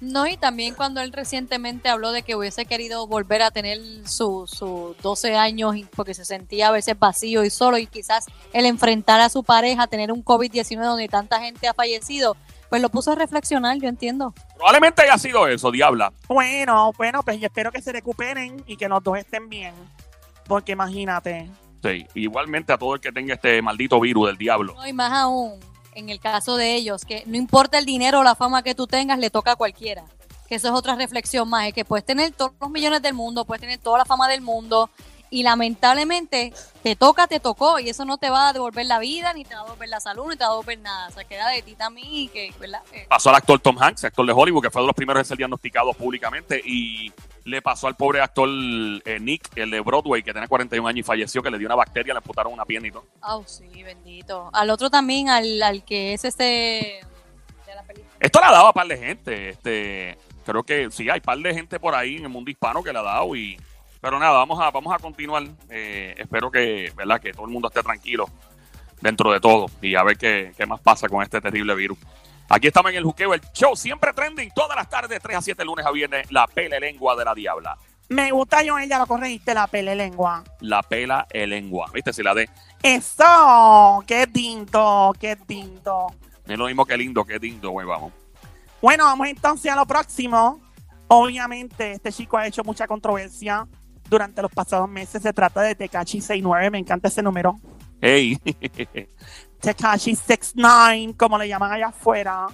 No, 0.00 0.26
y 0.26 0.36
también 0.36 0.74
cuando 0.74 1.00
él 1.00 1.12
recientemente 1.12 1.88
habló 1.88 2.12
de 2.12 2.22
que 2.22 2.36
hubiese 2.36 2.64
querido 2.66 3.06
volver 3.06 3.42
a 3.42 3.50
tener 3.50 3.78
sus 4.06 4.50
su 4.50 4.94
12 5.02 5.36
años 5.36 5.74
y- 5.76 5.84
porque 5.84 6.14
se 6.14 6.24
sentía 6.24 6.68
a 6.68 6.70
veces 6.70 6.96
vacío 6.98 7.44
y 7.44 7.50
solo 7.50 7.76
y 7.78 7.86
quizás 7.86 8.26
el 8.52 8.66
enfrentar 8.66 9.20
a 9.20 9.28
su 9.30 9.42
pareja, 9.42 9.86
tener 9.88 10.12
un 10.12 10.24
COVID-19 10.24 10.80
donde 10.84 11.08
tanta 11.08 11.40
gente 11.40 11.66
ha 11.66 11.74
fallecido, 11.74 12.36
pues 12.68 12.82
lo 12.82 12.88
puso 12.88 13.12
a 13.12 13.14
reflexionar, 13.16 13.78
yo 13.78 13.88
entiendo. 13.88 14.32
probablemente 14.56 15.02
haya 15.02 15.16
sido 15.18 15.46
eso, 15.48 15.70
diabla. 15.72 16.12
Bueno, 16.28 16.92
bueno, 16.96 17.22
pues 17.22 17.40
yo 17.40 17.46
espero 17.46 17.72
que 17.72 17.80
se 17.82 17.92
recuperen 17.92 18.62
y 18.66 18.76
que 18.76 18.88
los 18.88 19.02
dos 19.02 19.16
estén 19.18 19.48
bien. 19.48 19.74
Porque 20.46 20.72
imagínate, 20.72 21.48
Igualmente 22.14 22.72
a 22.72 22.78
todo 22.78 22.94
el 22.94 23.00
que 23.00 23.12
tenga 23.12 23.34
este 23.34 23.60
maldito 23.62 24.00
virus 24.00 24.28
del 24.28 24.36
diablo. 24.36 24.74
No, 24.74 24.86
y 24.86 24.92
más 24.92 25.12
aún, 25.12 25.60
en 25.94 26.08
el 26.08 26.20
caso 26.20 26.56
de 26.56 26.74
ellos, 26.74 27.04
que 27.04 27.22
no 27.26 27.36
importa 27.36 27.78
el 27.78 27.84
dinero 27.84 28.20
o 28.20 28.22
la 28.22 28.34
fama 28.34 28.62
que 28.62 28.74
tú 28.74 28.86
tengas, 28.86 29.18
le 29.18 29.30
toca 29.30 29.52
a 29.52 29.56
cualquiera. 29.56 30.04
Que 30.48 30.56
eso 30.56 30.68
es 30.68 30.74
otra 30.74 30.94
reflexión 30.94 31.48
más, 31.48 31.68
es 31.68 31.72
que 31.74 31.84
puedes 31.84 32.04
tener 32.04 32.32
todos 32.32 32.52
los 32.60 32.70
millones 32.70 33.00
del 33.02 33.14
mundo, 33.14 33.44
puedes 33.44 33.60
tener 33.60 33.78
toda 33.78 33.98
la 33.98 34.04
fama 34.04 34.28
del 34.28 34.42
mundo, 34.42 34.90
y 35.30 35.42
lamentablemente 35.42 36.52
te 36.82 36.96
toca, 36.96 37.26
te 37.26 37.40
tocó, 37.40 37.78
y 37.78 37.88
eso 37.88 38.04
no 38.04 38.18
te 38.18 38.30
va 38.30 38.48
a 38.48 38.52
devolver 38.52 38.86
la 38.86 38.98
vida, 38.98 39.32
ni 39.32 39.44
te 39.44 39.54
va 39.54 39.62
a 39.62 39.64
devolver 39.64 39.88
la 39.88 40.00
salud, 40.00 40.28
ni 40.28 40.36
te 40.36 40.44
va 40.44 40.50
a 40.50 40.52
devolver 40.52 40.78
nada. 40.78 41.08
O 41.08 41.10
sea, 41.10 41.24
queda 41.24 41.48
de 41.48 41.62
ti 41.62 41.74
también, 41.74 42.06
y 42.08 42.28
que, 42.28 42.52
¿verdad? 42.60 42.82
Eh, 42.92 43.06
Pasó 43.08 43.30
al 43.30 43.36
actor 43.36 43.58
Tom 43.58 43.76
Hanks, 43.80 44.04
actor 44.04 44.26
de 44.26 44.32
Hollywood, 44.32 44.62
que 44.62 44.70
fue 44.70 44.82
de 44.82 44.86
los 44.86 44.96
primeros 44.96 45.20
en 45.20 45.24
ser 45.24 45.38
diagnosticados 45.38 45.96
públicamente, 45.96 46.60
y 46.64 47.12
le 47.44 47.62
pasó 47.62 47.86
al 47.86 47.96
pobre 47.96 48.20
actor 48.20 48.48
eh, 48.48 49.18
Nick, 49.20 49.50
el 49.56 49.70
de 49.70 49.80
Broadway, 49.80 50.22
que 50.22 50.32
tenía 50.32 50.48
41 50.48 50.86
años 50.88 51.00
y 51.00 51.02
falleció, 51.02 51.42
que 51.42 51.50
le 51.50 51.58
dio 51.58 51.66
una 51.68 51.74
bacteria, 51.74 52.14
le 52.14 52.18
amputaron 52.18 52.52
una 52.52 52.64
pierna 52.64 52.88
y 52.88 52.90
todo. 52.92 53.06
Oh, 53.22 53.42
sí, 53.46 53.82
bendito. 53.82 54.50
Al 54.52 54.70
otro 54.70 54.90
también, 54.90 55.28
al, 55.28 55.62
al 55.62 55.84
que 55.84 56.14
es 56.14 56.24
este 56.24 56.44
de 57.66 57.74
la 57.74 57.82
película. 57.82 58.12
Esto 58.20 58.40
le 58.40 58.46
ha 58.46 58.52
dado 58.52 58.68
a 58.68 58.72
par 58.72 58.86
de 58.86 58.96
gente. 58.96 59.48
Este, 59.50 60.18
creo 60.44 60.62
que 60.62 60.90
sí, 60.90 61.08
hay 61.10 61.20
par 61.20 61.38
de 61.38 61.54
gente 61.54 61.78
por 61.80 61.94
ahí 61.94 62.16
en 62.16 62.24
el 62.24 62.28
mundo 62.28 62.50
hispano 62.50 62.82
que 62.82 62.92
le 62.92 62.98
ha 62.98 63.02
dado. 63.02 63.34
Y, 63.36 63.58
pero 64.04 64.18
nada, 64.18 64.32
vamos 64.32 64.60
a, 64.60 64.70
vamos 64.70 64.94
a 64.94 64.98
continuar. 64.98 65.44
Eh, 65.70 66.14
espero 66.18 66.50
que, 66.50 66.92
¿verdad? 66.94 67.18
que 67.18 67.32
todo 67.32 67.46
el 67.46 67.50
mundo 67.50 67.68
esté 67.68 67.82
tranquilo 67.82 68.28
dentro 69.00 69.32
de 69.32 69.40
todo 69.40 69.64
y 69.80 69.94
a 69.94 70.02
ver 70.02 70.18
qué, 70.18 70.52
qué 70.54 70.66
más 70.66 70.78
pasa 70.82 71.08
con 71.08 71.22
este 71.22 71.40
terrible 71.40 71.74
virus. 71.74 71.96
Aquí 72.50 72.66
estamos 72.66 72.90
en 72.90 72.98
el 72.98 73.04
juqueo, 73.04 73.32
el 73.32 73.40
show 73.54 73.74
siempre 73.74 74.12
trending, 74.12 74.50
todas 74.54 74.76
las 74.76 74.90
tardes, 74.90 75.22
3 75.22 75.38
a 75.38 75.40
7, 75.40 75.64
lunes 75.64 75.86
a 75.86 75.90
viernes, 75.90 76.30
la 76.30 76.46
pele 76.46 76.78
lengua 76.78 77.16
de 77.16 77.24
la 77.24 77.34
diabla. 77.34 77.78
Me 78.10 78.30
gusta 78.30 78.58
Joel, 78.62 78.90
ya 78.90 78.98
lo 78.98 79.06
corregiste, 79.06 79.54
la 79.54 79.68
pele 79.68 79.96
lengua. 79.96 80.44
La 80.60 80.82
pela 80.82 81.26
el 81.30 81.48
lengua. 81.48 81.90
¿Viste? 81.94 82.12
Si 82.12 82.22
la 82.22 82.34
de. 82.34 82.50
Eso, 82.82 84.04
qué 84.06 84.26
lindo, 84.34 85.14
qué 85.18 85.38
lindo. 85.48 86.08
Es 86.46 86.58
lo 86.58 86.66
mismo 86.66 86.84
que 86.84 86.98
lindo, 86.98 87.24
que 87.24 87.38
lindo, 87.38 87.70
güey, 87.70 87.86
vamos. 87.86 88.12
Bueno, 88.82 89.04
vamos 89.04 89.28
entonces 89.28 89.72
a 89.72 89.76
lo 89.76 89.86
próximo. 89.86 90.60
Obviamente, 91.08 91.92
este 91.92 92.12
chico 92.12 92.36
ha 92.36 92.46
hecho 92.46 92.62
mucha 92.64 92.86
controversia 92.86 93.66
durante 94.08 94.42
los 94.42 94.50
pasados 94.50 94.88
meses. 94.88 95.22
Se 95.22 95.32
trata 95.32 95.62
de 95.62 95.74
Tekashi 95.74 96.20
69, 96.20 96.70
me 96.70 96.78
encanta 96.78 97.08
ese 97.08 97.22
número. 97.22 97.56
Hey. 98.00 98.38
Tekashi 99.60 100.14
69, 100.14 101.14
como 101.16 101.38
le 101.38 101.48
llaman 101.48 101.72
allá 101.72 101.86
afuera, 101.86 102.46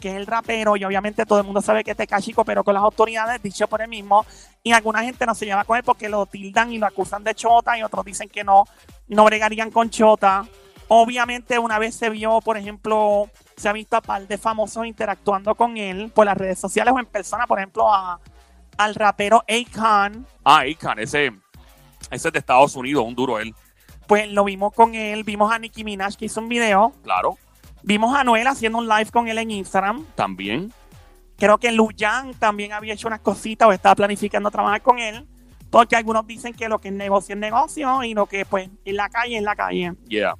que 0.00 0.10
es 0.10 0.16
el 0.16 0.26
rapero, 0.26 0.76
y 0.76 0.84
obviamente 0.84 1.24
todo 1.24 1.38
el 1.38 1.44
mundo 1.44 1.62
sabe 1.62 1.84
que 1.84 1.94
Tekashi 1.94 2.32
cooperó 2.32 2.64
con 2.64 2.74
las 2.74 2.82
autoridades, 2.82 3.40
dicho 3.40 3.68
por 3.68 3.80
él 3.80 3.88
mismo, 3.88 4.26
y 4.62 4.72
alguna 4.72 5.02
gente 5.02 5.24
no 5.26 5.34
se 5.34 5.46
lleva 5.46 5.64
con 5.64 5.76
él 5.76 5.84
porque 5.84 6.08
lo 6.08 6.26
tildan 6.26 6.72
y 6.72 6.78
lo 6.78 6.86
acusan 6.86 7.22
de 7.22 7.34
chota, 7.34 7.78
y 7.78 7.82
otros 7.82 8.04
dicen 8.04 8.28
que 8.28 8.42
no, 8.42 8.64
no 9.08 9.24
bregarían 9.24 9.70
con 9.70 9.90
chota. 9.90 10.44
Obviamente 10.88 11.58
una 11.58 11.78
vez 11.78 11.94
se 11.96 12.10
vio, 12.10 12.40
por 12.40 12.56
ejemplo, 12.56 13.28
se 13.56 13.68
ha 13.68 13.72
visto 13.72 13.96
a 13.96 14.00
par 14.00 14.26
de 14.26 14.38
famosos 14.38 14.86
interactuando 14.86 15.54
con 15.54 15.76
él 15.76 16.12
por 16.14 16.26
las 16.26 16.36
redes 16.36 16.58
sociales 16.58 16.92
o 16.94 16.98
en 16.98 17.06
persona, 17.06 17.46
por 17.46 17.58
ejemplo, 17.58 17.92
a, 17.92 18.20
al 18.78 18.94
rapero 18.94 19.42
Akon, 19.48 20.26
ah, 20.44 20.66
Ican, 20.66 20.98
ese, 20.98 21.32
ese 22.10 22.28
es 22.28 22.32
de 22.32 22.38
Estados 22.38 22.76
Unidos, 22.76 23.04
un 23.06 23.14
duro 23.14 23.38
él. 23.38 23.54
pues 24.06 24.30
lo 24.30 24.44
vimos 24.44 24.72
con 24.72 24.94
él, 24.94 25.24
vimos 25.24 25.52
a 25.52 25.58
Nicki 25.58 25.84
Minaj 25.84 26.16
que 26.16 26.26
hizo 26.26 26.40
un 26.40 26.48
video, 26.48 26.92
Claro, 27.02 27.38
vimos 27.82 28.16
a 28.16 28.24
Noel 28.24 28.46
haciendo 28.46 28.78
un 28.78 28.88
live 28.88 29.10
con 29.10 29.28
él 29.28 29.38
en 29.38 29.50
Instagram, 29.50 30.04
también. 30.14 30.72
Creo 31.38 31.58
que 31.58 31.70
Luyan 31.70 32.32
también 32.34 32.72
había 32.72 32.94
hecho 32.94 33.08
unas 33.08 33.20
cositas 33.20 33.68
o 33.68 33.72
estaba 33.72 33.94
planificando 33.94 34.50
trabajar 34.50 34.80
con 34.80 34.98
él. 34.98 35.26
Porque 35.68 35.96
algunos 35.96 36.26
dicen 36.26 36.54
que 36.54 36.68
lo 36.68 36.78
que 36.78 36.88
es 36.88 36.94
negocio 36.94 37.34
es 37.34 37.38
negocio 37.40 38.02
y 38.04 38.14
lo 38.14 38.24
que 38.26 38.46
pues 38.46 38.70
en 38.84 38.96
la 38.96 39.10
calle 39.10 39.36
es 39.36 39.42
la 39.42 39.54
calle. 39.54 39.92
Yeah. 40.08 40.36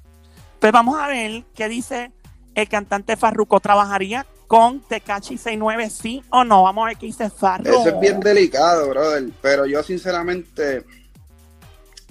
Pues 0.59 0.71
vamos 0.71 0.97
a 0.97 1.07
ver 1.07 1.43
qué 1.53 1.69
dice 1.69 2.11
el 2.55 2.67
cantante 2.67 3.15
Farruko. 3.15 3.59
¿Trabajaría 3.59 4.25
con 4.47 4.79
Tekashi 4.81 5.37
69 5.37 5.89
sí 5.89 6.23
o 6.29 6.43
no? 6.43 6.63
Vamos 6.63 6.83
a 6.83 6.87
ver 6.87 6.97
qué 6.97 7.05
dice 7.07 7.29
Farruko. 7.29 7.69
Eso 7.69 7.89
es 7.89 7.99
bien 7.99 8.19
delicado, 8.19 8.89
brother. 8.89 9.25
Pero 9.41 9.65
yo 9.65 9.83
sinceramente 9.83 10.83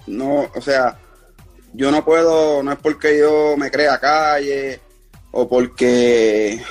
no, 0.07 0.49
o 0.55 0.61
sea, 0.61 0.99
yo 1.73 1.91
no 1.91 2.05
puedo, 2.05 2.63
no 2.63 2.73
es 2.73 2.79
porque 2.79 3.19
yo 3.19 3.57
me 3.57 3.71
crea 3.71 3.99
calle 3.99 4.81
o 5.33 5.49
porque 5.49 6.63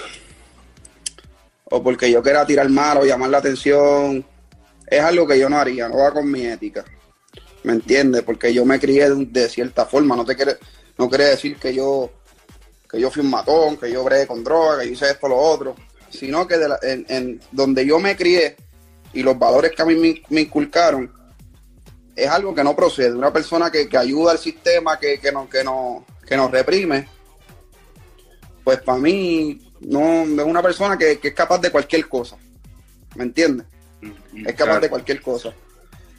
o 1.66 1.84
porque 1.84 2.10
yo 2.12 2.22
quiera 2.24 2.46
tirar 2.46 2.70
mal 2.70 3.00
o 3.00 3.06
llamar 3.06 3.30
la 3.30 3.40
atención. 3.40 4.26
Es 4.88 5.02
algo 5.02 5.28
que 5.28 5.40
yo 5.40 5.50
no 5.50 5.58
haría, 5.58 5.90
no 5.90 5.98
va 5.98 6.12
con 6.12 6.30
mi 6.32 6.46
ética. 6.46 6.86
¿Me 7.64 7.74
entiendes? 7.74 8.22
Porque 8.22 8.54
yo 8.54 8.64
me 8.66 8.80
crié 8.80 9.10
de 9.10 9.50
cierta 9.50 9.86
forma. 9.86 10.16
No 10.16 10.24
te 10.24 10.36
quiere, 10.36 10.58
no 10.98 11.10
quiere 11.10 11.26
decir 11.26 11.58
que 11.58 11.74
yo 11.74 12.12
que 12.96 13.02
yo 13.02 13.12
fui 13.12 13.22
un 13.22 13.30
matón, 13.30 13.76
que 13.76 13.92
yo 13.92 14.04
bregué 14.06 14.26
con 14.26 14.42
droga, 14.44 14.80
que 14.80 14.88
yo 14.88 14.94
hice 14.94 15.10
esto 15.10 15.28
lo 15.28 15.38
otro, 15.38 15.76
sino 16.10 16.48
que 16.48 16.58
de 16.58 16.70
la- 16.70 16.80
en, 16.82 17.06
en 17.10 17.42
donde 17.52 17.86
yo 17.86 18.00
me 18.00 18.16
crié 18.16 18.56
y 19.14 19.22
los 19.22 19.38
valores 19.38 19.72
que 19.76 19.82
a 19.82 19.86
mí 19.86 19.96
me, 19.96 20.22
me 20.30 20.42
inculcaron 20.42 21.12
es 22.16 22.28
algo 22.30 22.56
que 22.56 22.64
no 22.64 22.74
procede. 22.74 23.14
Una 23.14 23.34
persona 23.34 23.70
que, 23.70 23.90
que 23.90 23.98
ayuda 23.98 24.32
al 24.32 24.38
sistema, 24.40 24.98
que, 24.98 25.20
que, 25.20 25.32
no, 25.34 25.50
que, 25.50 25.62
no, 25.64 26.06
que 26.26 26.38
nos 26.38 26.50
reprime, 26.50 27.10
pues 28.64 28.80
para 28.82 28.98
mí 28.98 29.62
no 29.82 30.24
es 30.24 30.46
una 30.46 30.62
persona 30.62 30.98
que, 30.98 31.20
que 31.20 31.28
es 31.30 31.34
capaz 31.34 31.60
de 31.60 31.72
cualquier 31.72 32.08
cosa. 32.08 32.38
¿Me 33.16 33.24
entiendes? 33.26 33.68
Es 34.46 34.56
capaz 34.56 34.80
de 34.80 34.90
cualquier 34.90 35.22
cosa. 35.22 35.54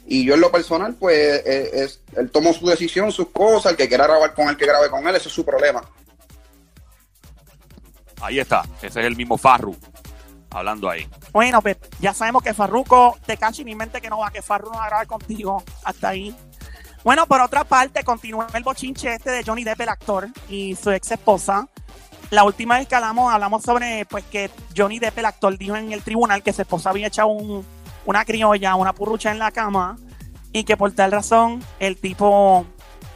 Y 0.07 0.25
yo 0.25 0.35
en 0.35 0.41
lo 0.41 0.53
personal, 0.53 0.95
pues, 0.95 1.17
eh, 1.47 1.71
es, 1.73 2.01
él 2.17 2.31
tomó 2.31 2.53
su 2.53 2.67
decisión, 2.67 3.11
sus 3.11 3.31
cosas, 3.31 3.73
el 3.73 3.77
que 3.79 3.89
quiera 3.89 4.05
grabar 4.07 4.35
con 4.35 4.49
él, 4.49 4.57
que 4.57 4.67
grabe 4.67 4.89
con 4.91 5.07
él, 5.09 5.17
ese 5.17 5.29
es 5.29 5.35
su 5.35 5.45
problema. 5.45 5.83
Ahí 8.21 8.39
está. 8.39 8.63
Ese 8.83 9.01
es 9.01 9.07
el 9.07 9.17
mismo 9.17 9.37
Farru. 9.39 9.77
Hablando 10.51 10.89
ahí. 10.89 11.07
Bueno, 11.33 11.61
pues 11.61 11.77
ya 12.01 12.15
sabemos 12.15 12.43
que 12.43 12.55
Farruko, 12.55 13.17
Tekashi 13.27 13.65
ni 13.65 13.75
mente 13.75 14.01
que 14.01 14.09
no 14.09 14.19
va, 14.19 14.31
que 14.31 14.41
Farru 14.43 14.71
no 14.71 14.79
va 14.79 14.85
a 14.85 14.89
grabar 14.89 15.07
contigo. 15.07 15.63
Hasta 15.85 16.09
ahí. 16.09 16.35
Bueno, 17.05 17.27
por 17.27 17.41
otra 17.41 17.65
parte, 17.65 18.03
continúa 18.05 18.47
el 18.55 18.63
bochinche 18.63 19.15
este 19.15 19.31
de 19.31 19.45
Johnny 19.45 19.65
Depp, 19.65 19.81
el 19.83 19.89
actor, 19.91 20.29
y 20.49 20.75
su 20.77 20.91
ex 20.91 21.11
esposa. 21.13 21.69
La 22.31 22.43
última 22.45 22.79
vez 22.79 22.89
que 22.89 22.95
hablamos, 22.97 23.33
hablamos 23.33 23.63
sobre 23.63 24.05
pues 24.07 24.25
que 24.25 24.51
Johnny 24.77 24.99
Depp, 24.99 25.19
el 25.19 25.27
actor, 25.27 25.57
dijo 25.59 25.77
en 25.77 25.93
el 25.93 26.03
tribunal 26.03 26.43
que 26.43 26.53
su 26.53 26.63
esposa 26.63 26.91
había 26.91 27.07
echado 27.09 27.29
un- 27.29 27.65
una 28.07 28.25
criolla, 28.25 28.75
una 28.77 28.93
purrucha 28.93 29.31
en 29.31 29.39
la 29.39 29.51
cama, 29.53 29.97
y 30.53 30.65
que 30.65 30.77
por 30.77 30.91
tal 30.93 31.13
razón 31.13 31.63
el 31.79 31.97
tipo 31.99 32.65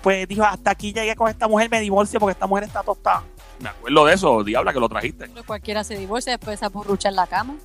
pues 0.03 0.27
dijo, 0.29 0.45
hasta 0.45 0.71
aquí 0.71 0.93
llegué 0.93 1.15
con 1.17 1.29
esta 1.29 1.47
mujer, 1.49 1.69
me 1.71 1.81
divorcio 1.81 2.21
porque 2.21 2.33
esta 2.33 2.47
mujer 2.47 2.65
está 2.65 2.83
tostada. 2.83 3.23
Me 3.61 3.69
acuerdo 3.69 4.07
de 4.07 4.15
eso, 4.15 4.43
Diabla, 4.43 4.73
que 4.73 4.81
lo 4.81 4.89
trajiste. 4.89 5.29
Pero 5.29 5.45
Cualquiera 5.45 5.85
se 5.85 5.97
divorcia 5.97 6.33
después 6.33 6.49
de 6.49 6.67
esa 6.67 6.69
burrucha 6.69 7.09
en 7.09 7.17
la 7.17 7.27
cama. 7.27 7.57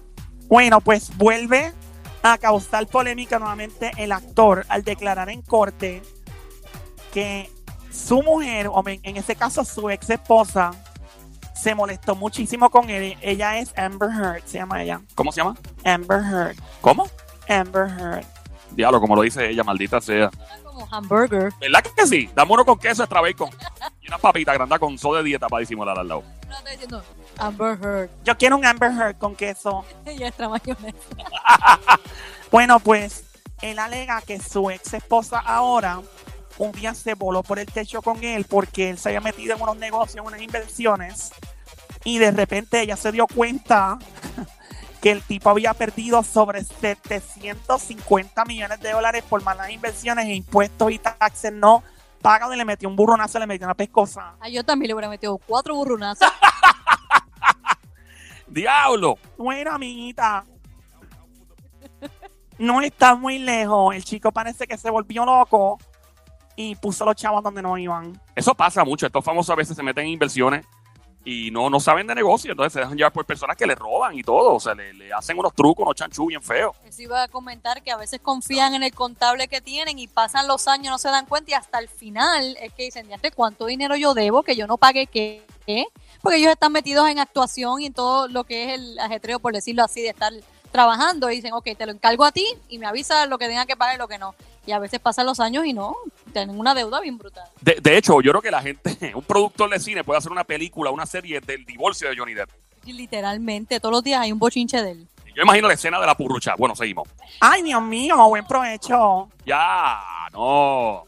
Bueno, 0.48 0.82
pues 0.82 1.16
vuelve 1.18 1.74
a 2.22 2.38
causar 2.38 2.88
polémica 2.88 3.40
nuevamente 3.40 3.92
el 3.98 4.12
actor 4.12 4.66
al 4.70 4.84
declarar 4.84 5.30
en 5.30 5.42
corte 5.42 6.02
que 7.14 7.50
su 7.92 8.22
mujer, 8.22 8.68
o 8.68 8.84
en 8.88 9.00
en 9.04 9.18
ese 9.18 9.36
caso 9.36 9.64
su 9.64 9.90
ex 9.90 10.10
esposa, 10.10 10.72
se 11.56 11.74
molestó 11.74 12.16
muchísimo 12.16 12.70
con 12.70 12.90
él. 12.90 13.18
Ella 13.22 13.58
es 13.60 13.76
Amber 13.78 14.10
Heard, 14.10 14.44
se 14.46 14.58
llama 14.58 14.84
ella. 14.84 15.02
¿Cómo 15.16 15.32
se 15.32 15.42
llama? 15.42 15.56
Amber 15.86 16.22
Heard. 16.22 16.58
¿Cómo? 16.82 17.08
Amber 17.48 17.88
Heard. 17.88 18.26
Diablo, 18.72 19.00
como 19.00 19.16
lo 19.16 19.22
dice 19.22 19.50
ella, 19.50 19.64
maldita 19.64 20.02
sea. 20.02 20.30
Como 20.64 20.88
hamburger. 20.92 21.54
¿Verdad 21.60 21.84
que 21.96 22.06
sí? 22.06 22.30
Dame 22.36 22.52
uno 22.54 22.66
con 22.66 22.78
queso 22.78 23.04
extra 23.04 23.22
bacon. 23.22 23.50
Y 24.06 24.08
una 24.08 24.20
papita 24.20 24.54
grande 24.54 24.78
con 24.78 24.98
so 25.00 25.16
de 25.16 25.24
dieta 25.24 25.48
para 25.48 25.62
disimular 25.62 25.98
al 25.98 26.08
lado. 26.08 26.24
No 26.48 26.56
estoy 26.56 26.72
diciendo 26.74 27.04
Amber 27.40 27.80
Heard 27.82 28.10
Yo 28.24 28.38
quiero 28.38 28.56
un 28.56 28.66
Amber 28.66 28.92
Heard 28.92 29.18
con 29.18 29.36
queso. 29.36 29.84
y 30.06 30.24
extra 30.24 30.48
mayonesa. 30.48 30.98
Bueno, 32.52 32.80
pues 32.80 33.24
él 33.62 33.80
alega 33.80 34.22
que 34.22 34.40
su 34.40 34.70
ex 34.70 34.94
esposa 34.94 35.40
ahora 35.40 36.02
un 36.58 36.72
día 36.72 36.94
se 36.94 37.16
voló 37.16 37.44
por 37.44 37.58
el 37.60 37.66
techo 37.66 38.02
con 38.02 38.24
él 38.24 38.46
porque 38.48 38.92
él 38.92 38.98
se 38.98 39.10
había 39.10 39.22
metido 39.22 39.56
en 39.56 39.62
unos 39.62 39.78
negocios, 39.78 40.18
en 40.18 40.28
unas 40.28 40.42
inversiones 40.42 41.32
y 42.04 42.20
de 42.20 42.32
repente 42.32 42.80
ella 42.80 42.96
se 42.96 43.12
dio 43.12 43.28
cuenta 43.28 43.98
que 45.02 45.12
el 45.12 45.22
tipo 45.24 45.50
había 45.50 45.74
perdido 45.74 46.24
sobre 46.24 46.64
750 46.64 48.46
millones 48.46 48.80
de 48.80 48.92
dólares 48.92 49.24
por 49.28 49.44
malas 49.44 49.72
inversiones 49.72 50.28
e 50.28 50.36
impuestos 50.36 50.92
y 50.92 51.00
taxes 51.00 51.52
no 51.52 51.84
pagados 52.26 52.56
y 52.56 52.58
le 52.58 52.66
metió 52.66 52.90
un 52.90 52.96
burronazo, 52.96 53.38
le 53.38 53.46
metió 53.46 53.68
una 53.68 53.76
pescosa. 53.76 54.36
A 54.40 54.50
yo 54.50 54.64
también 54.64 54.88
le 54.88 54.96
hubiera 54.96 55.10
metido 55.10 55.38
cuatro 55.38 55.76
burrunazos. 55.76 56.28
¡Diablo! 58.48 59.20
Bueno, 59.38 59.72
amiguita. 59.72 60.44
No 62.58 62.82
está 62.82 63.14
muy 63.14 63.38
lejos. 63.38 63.94
El 63.94 64.04
chico 64.04 64.32
parece 64.32 64.66
que 64.66 64.76
se 64.76 64.90
volvió 64.90 65.24
loco 65.24 65.78
y 66.56 66.76
puso 66.78 67.06
los 67.06 67.16
chavos 67.16 67.44
donde 67.44 67.62
no 67.62 67.78
iban. 67.78 68.20
Eso 68.36 68.56
pasa 68.56 68.84
mucho. 68.84 69.06
Estos 69.06 69.24
famosos 69.24 69.52
a 69.52 69.56
veces 69.56 69.78
se 69.78 69.84
meten 69.84 70.06
en 70.06 70.14
inversiones 70.14 70.66
y 71.26 71.52
no, 71.52 71.70
no 71.70 71.80
saben 71.80 72.08
de 72.08 72.16
negocio. 72.16 72.52
Entonces 72.52 72.74
se 72.74 72.80
dejan 72.80 72.96
llevar 72.96 73.12
por 73.12 73.26
personas 73.26 73.58
que 73.58 73.66
le 73.66 73.76
roban 73.76 74.18
y 74.18 74.24
todo. 74.24 74.54
O 74.54 74.60
sea, 74.60 74.76
le, 74.76 74.94
le 74.94 75.12
hacen 75.12 75.38
unos 75.38 75.54
trucos, 75.54 75.84
unos 75.84 75.96
chanchú 75.96 76.28
bien 76.28 76.42
feos. 76.42 76.76
Eso 76.86 77.02
iba 77.02 77.24
a 77.24 77.28
comentar 77.28 77.82
que 77.82 77.92
a 77.92 77.98
veces 77.98 78.22
confían 78.22 78.76
en 78.76 78.84
el 78.84 78.94
contable 78.94 79.48
que 79.48 79.60
tienen 79.60 80.00
y 80.00 80.08
pasan 80.08 80.48
los 80.48 80.68
años, 80.68 80.92
no 80.92 80.98
se 80.98 81.10
dan 81.10 81.26
cuenta 81.26 81.52
y 81.52 81.54
hasta 81.56 81.80
el 81.80 81.90
final 81.90 82.56
es 82.62 82.72
que 82.74 82.84
dicen, 82.84 83.10
ya 83.10 83.20
cuánto 83.32 83.66
dinero 83.66 83.96
yo 83.96 84.14
debo, 84.14 84.44
que 84.44 84.56
yo 84.56 84.68
no 84.68 84.78
pagué 84.78 85.08
qué, 85.08 85.44
porque 86.22 86.38
ellos 86.38 86.52
están 86.52 86.72
metidos 86.72 87.10
en 87.10 87.20
actuación 87.20 87.82
y 87.82 87.88
en 87.88 87.94
todo 87.94 88.28
lo 88.28 88.44
que 88.44 88.66
es 88.66 88.80
el 88.80 89.00
ajetreo, 89.00 89.40
por 89.40 89.54
decirlo 89.54 89.84
así, 89.84 90.02
de 90.02 90.10
estar 90.10 90.32
trabajando 90.72 91.32
y 91.32 91.38
dicen, 91.38 91.54
ok, 91.54 91.70
te 91.78 91.86
lo 91.86 91.92
encargo 91.92 92.26
a 92.26 92.32
ti 92.32 92.46
y 92.70 92.78
me 92.78 92.86
avisas 92.86 93.28
lo 93.30 93.38
que 93.38 93.48
tenga 93.48 93.66
que 93.66 93.78
pagar 93.78 93.96
y 93.96 93.98
lo 93.98 94.08
que 94.08 94.18
no. 94.18 94.36
Y 94.66 94.72
a 94.72 94.80
veces 94.80 95.00
pasan 95.00 95.26
los 95.26 95.40
años 95.40 95.66
y 95.66 95.74
no, 95.74 95.96
tienen 96.34 96.58
una 96.58 96.74
deuda 96.74 97.00
bien 97.00 97.18
brutal. 97.18 97.48
De, 97.62 97.78
de 97.82 97.98
hecho, 97.98 98.20
yo 98.22 98.32
creo 98.32 98.42
que 98.42 98.52
la 98.52 98.62
gente, 98.62 99.12
un 99.16 99.24
productor 99.24 99.70
de 99.70 99.80
cine 99.80 100.04
puede 100.04 100.18
hacer 100.18 100.32
una 100.32 100.44
película, 100.44 100.92
una 100.92 101.06
serie 101.06 101.40
del 101.42 101.66
divorcio 101.66 102.10
de 102.10 102.18
Johnny 102.18 102.34
Depp. 102.34 102.50
Literalmente, 102.86 103.80
todos 103.80 103.94
los 103.94 104.04
días 104.04 104.22
hay 104.22 104.32
un 104.32 104.40
bochinche 104.40 104.82
de 104.82 104.92
él. 104.92 105.08
Yo 105.36 105.44
imagino 105.44 105.68
la 105.68 105.74
escena 105.74 106.00
de 106.00 106.06
la 106.06 106.16
purrucha. 106.16 106.56
Bueno, 106.58 106.76
seguimos. 106.76 107.10
Ay, 107.42 107.62
Dios 107.62 107.82
mío, 107.82 108.16
buen 108.30 108.46
provecho. 108.46 109.30
Ya, 109.46 110.00
no. 110.32 111.06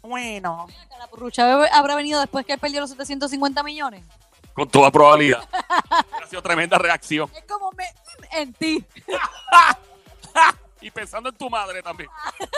Bueno, 0.00 0.66
¿La 0.98 1.06
purrucha 1.08 1.62
habrá 1.72 1.94
venido 1.94 2.20
después 2.20 2.46
que 2.46 2.54
él 2.54 2.58
perdió 2.58 2.80
los 2.80 2.90
750 2.90 3.62
millones? 3.62 4.02
Con 4.54 4.68
toda 4.68 4.90
probabilidad. 4.90 5.46
ha 5.52 6.26
sido 6.26 6.40
tremenda 6.42 6.78
reacción. 6.78 7.30
Es 7.34 7.44
como 7.44 7.70
me, 7.72 7.84
en 8.40 8.52
ti. 8.54 8.84
y 10.86 10.90
pensando 10.90 11.28
en 11.28 11.36
tu 11.36 11.50
madre 11.50 11.82
también. 11.82 12.08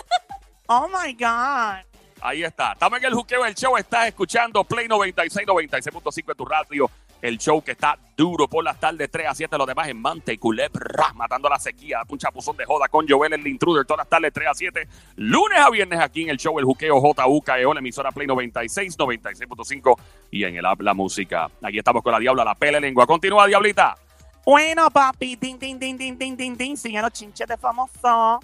oh 0.66 0.88
my 0.88 1.12
God. 1.14 1.84
Ahí 2.20 2.42
está. 2.42 2.72
Estamos 2.72 2.98
en 2.98 3.04
el 3.06 3.14
juqueo 3.14 3.44
del 3.44 3.54
show. 3.54 3.76
Estás 3.76 4.08
escuchando 4.08 4.64
Play 4.64 4.88
96, 4.88 5.46
96.5 5.46 6.30
en 6.30 6.36
tu 6.36 6.44
radio. 6.44 6.90
El 7.20 7.38
show 7.38 7.62
que 7.62 7.72
está 7.72 7.98
duro 8.16 8.48
por 8.48 8.62
las 8.62 8.78
tardes 8.78 9.10
3 9.10 9.26
a 9.28 9.34
7. 9.34 9.58
Los 9.58 9.66
demás 9.66 9.88
en 9.88 10.00
Mante 10.00 10.32
y 10.32 10.38
Culebra, 10.38 11.12
matando 11.14 11.48
la 11.48 11.58
sequía. 11.58 12.02
Un 12.08 12.18
chapuzón 12.18 12.56
de 12.56 12.64
joda 12.64 12.88
con 12.88 13.08
Joel, 13.08 13.32
el 13.32 13.46
intruder, 13.46 13.84
todas 13.84 13.98
las 13.98 14.08
tardes 14.08 14.32
3 14.32 14.48
a 14.48 14.54
7. 14.54 14.88
Lunes 15.16 15.58
a 15.58 15.70
viernes 15.70 16.00
aquí 16.00 16.22
en 16.22 16.30
el 16.30 16.36
show 16.36 16.58
El 16.58 16.64
Juqueo 16.64 17.00
JUKEO, 17.00 17.74
la 17.74 17.80
emisora 17.80 18.12
Play 18.12 18.26
96, 18.26 18.98
96.5 18.98 19.96
y 20.30 20.44
en 20.44 20.56
el 20.56 20.66
app 20.66 20.80
La 20.80 20.94
Música. 20.94 21.50
Aquí 21.62 21.78
estamos 21.78 22.02
con 22.02 22.12
la 22.12 22.18
Diabla, 22.18 22.44
la 22.44 22.54
pele 22.54 22.80
lengua. 22.80 23.06
Continúa, 23.06 23.46
Diablita. 23.46 23.96
Bueno, 24.44 24.90
papi, 24.90 25.36
din, 25.36 25.58
din, 25.58 25.78
din, 25.78 25.96
din, 25.96 26.16
din, 26.16 26.36
din, 26.36 26.56
din, 26.56 26.76
siguen 26.76 27.02
los 27.02 27.12
chinches 27.12 27.46
de 27.46 27.56
famoso. 27.56 28.40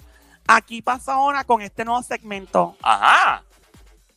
Aquí 0.47 0.81
pasa 0.81 1.13
ahora 1.13 1.43
con 1.43 1.61
este 1.61 1.83
nuevo 1.83 2.01
segmento. 2.03 2.75
Ajá. 2.81 3.43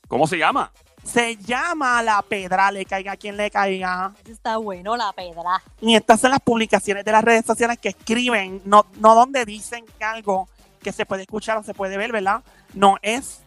¿Cómo 0.06 0.26
se 0.26 0.36
llama? 0.36 0.70
Se 1.04 1.36
llama 1.36 2.02
La 2.02 2.20
Pedra, 2.20 2.70
le 2.70 2.84
caiga 2.84 3.12
a 3.12 3.16
quien 3.16 3.36
le 3.36 3.50
caiga. 3.50 4.12
Está 4.28 4.58
bueno, 4.58 4.94
la 4.96 5.12
pedra. 5.12 5.62
Y 5.80 5.94
estas 5.94 6.20
son 6.20 6.30
las 6.30 6.40
publicaciones 6.40 7.04
de 7.04 7.12
las 7.12 7.24
redes 7.24 7.46
sociales 7.46 7.78
que 7.78 7.88
escriben, 7.90 8.60
no, 8.66 8.84
no 8.96 9.14
donde 9.14 9.46
dicen 9.46 9.86
algo 10.00 10.48
que 10.82 10.92
se 10.92 11.06
puede 11.06 11.22
escuchar 11.22 11.56
o 11.56 11.62
se 11.62 11.72
puede 11.72 11.96
ver, 11.96 12.12
¿verdad? 12.12 12.42
No, 12.74 12.96
es 13.00 13.40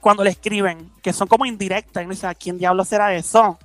cuando 0.00 0.22
le 0.22 0.30
escriben, 0.30 0.90
que 1.02 1.14
son 1.14 1.26
como 1.26 1.46
indirectas. 1.46 2.02
Y 2.02 2.04
uno 2.04 2.14
dice, 2.14 2.26
¿a 2.26 2.34
quién 2.34 2.58
diablo 2.58 2.84
será 2.84 3.14
eso? 3.14 3.58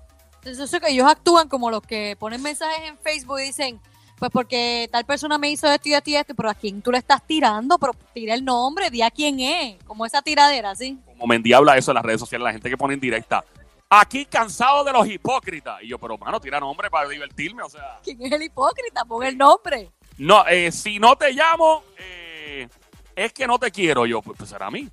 Entonces, 0.43 0.79
que 0.79 0.91
ellos 0.91 1.08
actúan 1.08 1.48
como 1.50 1.69
los 1.69 1.81
que 1.81 2.15
ponen 2.19 2.41
mensajes 2.41 2.88
en 2.88 2.98
Facebook 2.98 3.39
y 3.39 3.43
dicen, 3.43 3.79
pues 4.17 4.31
porque 4.31 4.89
tal 4.91 5.05
persona 5.05 5.38
me 5.38 5.50
hizo 5.50 5.72
esto 5.72 5.89
y 5.89 5.93
esto 5.93 6.10
y 6.10 6.15
esto, 6.15 6.36
pero 6.36 6.50
a 6.50 6.53
quién 6.53 6.81
tú 6.81 6.91
le 6.91 6.98
estás 6.98 7.25
tirando, 7.25 7.77
pero 7.77 7.93
tira 8.13 8.34
el 8.34 8.43
nombre, 8.43 8.89
di 8.89 9.01
a 9.01 9.10
quién 9.10 9.39
es, 9.39 9.81
como 9.86 10.05
esa 10.05 10.22
tiradera, 10.22 10.75
¿sí? 10.75 11.00
Como 11.05 11.27
me 11.27 11.36
endiabla 11.36 11.77
eso 11.77 11.91
en 11.91 11.96
las 11.96 12.03
redes 12.03 12.19
sociales, 12.19 12.43
la 12.43 12.51
gente 12.51 12.69
que 12.69 12.77
pone 12.77 12.93
en 12.93 13.00
directa. 13.00 13.43
Aquí 13.89 14.25
cansado 14.25 14.84
de 14.84 14.91
los 14.91 15.08
hipócritas. 15.08 15.81
Y 15.81 15.88
yo, 15.88 15.98
pero 15.98 16.17
mano, 16.17 16.39
tira 16.39 16.60
nombre 16.60 16.89
para 16.91 17.10
divertirme, 17.10 17.63
o 17.63 17.69
sea. 17.69 18.00
¿Quién 18.03 18.22
es 18.22 18.31
el 18.31 18.43
hipócrita? 18.43 19.03
Pon 19.03 19.24
el 19.24 19.38
nombre. 19.38 19.89
No, 20.17 20.46
eh, 20.48 20.72
si 20.72 21.00
no 21.00 21.15
te 21.15 21.31
llamo, 21.31 21.84
eh, 21.98 22.67
es 23.15 23.34
que 23.34 23.48
no 23.48 23.58
te 23.58 23.72
quiero. 23.72 24.05
Yo, 24.05 24.22
pues, 24.22 24.38
pues 24.38 24.50
será 24.50 24.67
a 24.67 24.72
mí. 24.72 24.88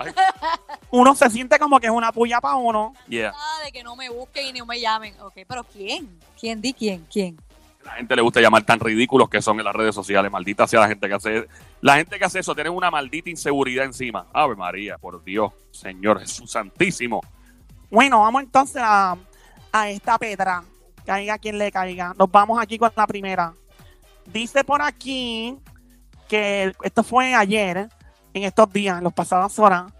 Ay, 0.00 0.12
Uno 0.90 1.14
se 1.14 1.28
siente 1.30 1.58
como 1.58 1.78
que 1.78 1.86
es 1.86 1.92
una 1.92 2.10
puya 2.12 2.40
para 2.40 2.56
uno. 2.56 2.94
yeah. 3.08 3.32
Nada 3.32 3.64
de 3.64 3.72
que 3.72 3.82
no 3.84 3.94
me 3.96 4.08
busquen 4.08 4.54
y 4.54 4.58
no 4.58 4.66
me 4.66 4.80
llamen. 4.80 5.14
Ok, 5.20 5.34
pero 5.46 5.62
¿quién? 5.64 6.18
¿Quién? 6.38 6.60
Di 6.60 6.72
quién, 6.72 7.06
quién. 7.12 7.36
La 7.84 7.92
gente 7.92 8.14
le 8.14 8.22
gusta 8.22 8.40
llamar 8.40 8.62
tan 8.64 8.78
ridículos 8.78 9.28
que 9.28 9.40
son 9.40 9.58
en 9.58 9.64
las 9.64 9.74
redes 9.74 9.94
sociales. 9.94 10.30
Maldita 10.30 10.66
sea 10.66 10.80
la 10.80 10.88
gente 10.88 11.08
que 11.08 11.14
hace. 11.14 11.48
La 11.80 11.96
gente 11.96 12.18
que 12.18 12.24
hace 12.24 12.40
eso 12.40 12.54
tiene 12.54 12.70
una 12.70 12.90
maldita 12.90 13.30
inseguridad 13.30 13.84
encima. 13.84 14.26
Ave 14.32 14.54
María, 14.56 14.98
por 14.98 15.22
Dios, 15.24 15.52
Señor 15.70 16.20
Jesús 16.20 16.50
Santísimo. 16.50 17.20
Bueno, 17.90 18.20
vamos 18.20 18.42
entonces 18.42 18.82
a, 18.84 19.16
a 19.72 19.90
esta 19.90 20.18
pedra. 20.18 20.62
Caiga 21.06 21.38
quien 21.38 21.58
le 21.58 21.72
caiga. 21.72 22.14
Nos 22.18 22.30
vamos 22.30 22.60
aquí 22.60 22.78
con 22.78 22.92
la 22.94 23.06
primera. 23.06 23.54
Dice 24.26 24.62
por 24.62 24.82
aquí 24.82 25.56
que 26.28 26.72
esto 26.82 27.02
fue 27.02 27.34
ayer, 27.34 27.88
en 28.34 28.44
estos 28.44 28.72
días, 28.72 28.98
en 28.98 29.04
las 29.04 29.12
pasadas 29.12 29.58
horas. 29.58 29.92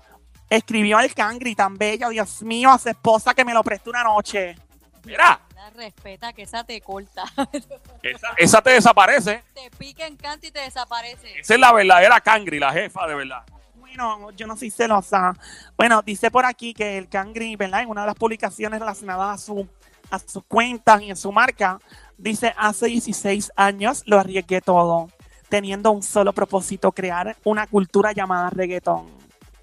Escribió 0.49 0.99
el 0.99 1.15
cangri 1.15 1.55
tan 1.55 1.79
bello, 1.79 2.09
Dios 2.09 2.43
mío, 2.43 2.71
a 2.71 2.79
su 2.79 2.89
esposa 2.89 3.35
que 3.35 3.45
me 3.45 3.55
lo 3.55 3.63
prestó 3.63 3.91
una 3.91 4.03
noche. 4.03 4.57
Mira, 5.05 5.41
La 5.55 5.71
respeta 5.71 6.33
que 6.33 6.43
esa 6.43 6.65
te 6.65 6.81
corta. 6.81 7.25
esa, 8.03 8.29
esa 8.37 8.63
te 8.63 8.71
desaparece. 8.71 9.45
te 9.55 9.71
pica 9.79 10.07
en 10.07 10.17
canto 10.17 10.47
y 10.47 10.51
te 10.51 10.61
desaparece. 10.61 11.39
Esa 11.39 11.55
es 11.55 11.61
la 11.61 11.73
verdadera 11.73 12.21
Cangri, 12.21 12.59
la 12.59 12.73
jefa 12.73 13.07
de 13.07 13.15
verdad. 13.15 13.45
Bueno, 13.77 14.31
yo 14.33 14.47
no 14.47 14.57
soy 14.57 14.71
celosa. 14.71 15.35
Bueno, 15.77 16.03
dice 16.03 16.31
por 16.31 16.45
aquí 16.45 16.75
que 16.75 16.97
el 16.99 17.09
cangri, 17.09 17.57
¿verdad? 17.57 17.83
En 17.83 17.89
una 17.89 18.03
de 18.03 18.09
las 18.09 18.17
publicaciones 18.17 18.79
relacionadas 18.79 19.35
a 19.35 19.45
su, 19.45 19.69
a 20.11 20.19
sus 20.19 20.45
cuentas 20.45 21.03
y 21.03 21.11
en 21.11 21.17
su 21.17 21.33
marca, 21.33 21.81
dice, 22.17 22.55
hace 22.57 22.87
16 22.87 23.53
años 23.57 24.03
lo 24.07 24.21
arriesgué 24.21 24.61
todo, 24.61 25.09
teniendo 25.51 25.91
un 25.91 26.03
solo 26.03 26.33
propósito, 26.33 26.93
crear 26.93 27.37
una 27.45 27.67
cultura 27.67 28.13
llamada 28.13 28.49
reggaetón. 28.49 29.07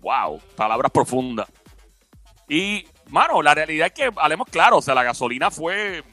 Wow, 0.01 0.39
palabras 0.56 0.91
profundas. 0.91 1.48
Y, 2.48 2.85
mano, 3.09 3.42
la 3.42 3.55
realidad 3.55 3.88
es 3.88 3.94
que, 3.94 4.11
hablemos 4.16 4.48
claro, 4.50 4.77
o 4.77 4.81
sea, 4.81 4.94
la 4.94 5.03
gasolina 5.03 5.50
fue. 5.50 6.03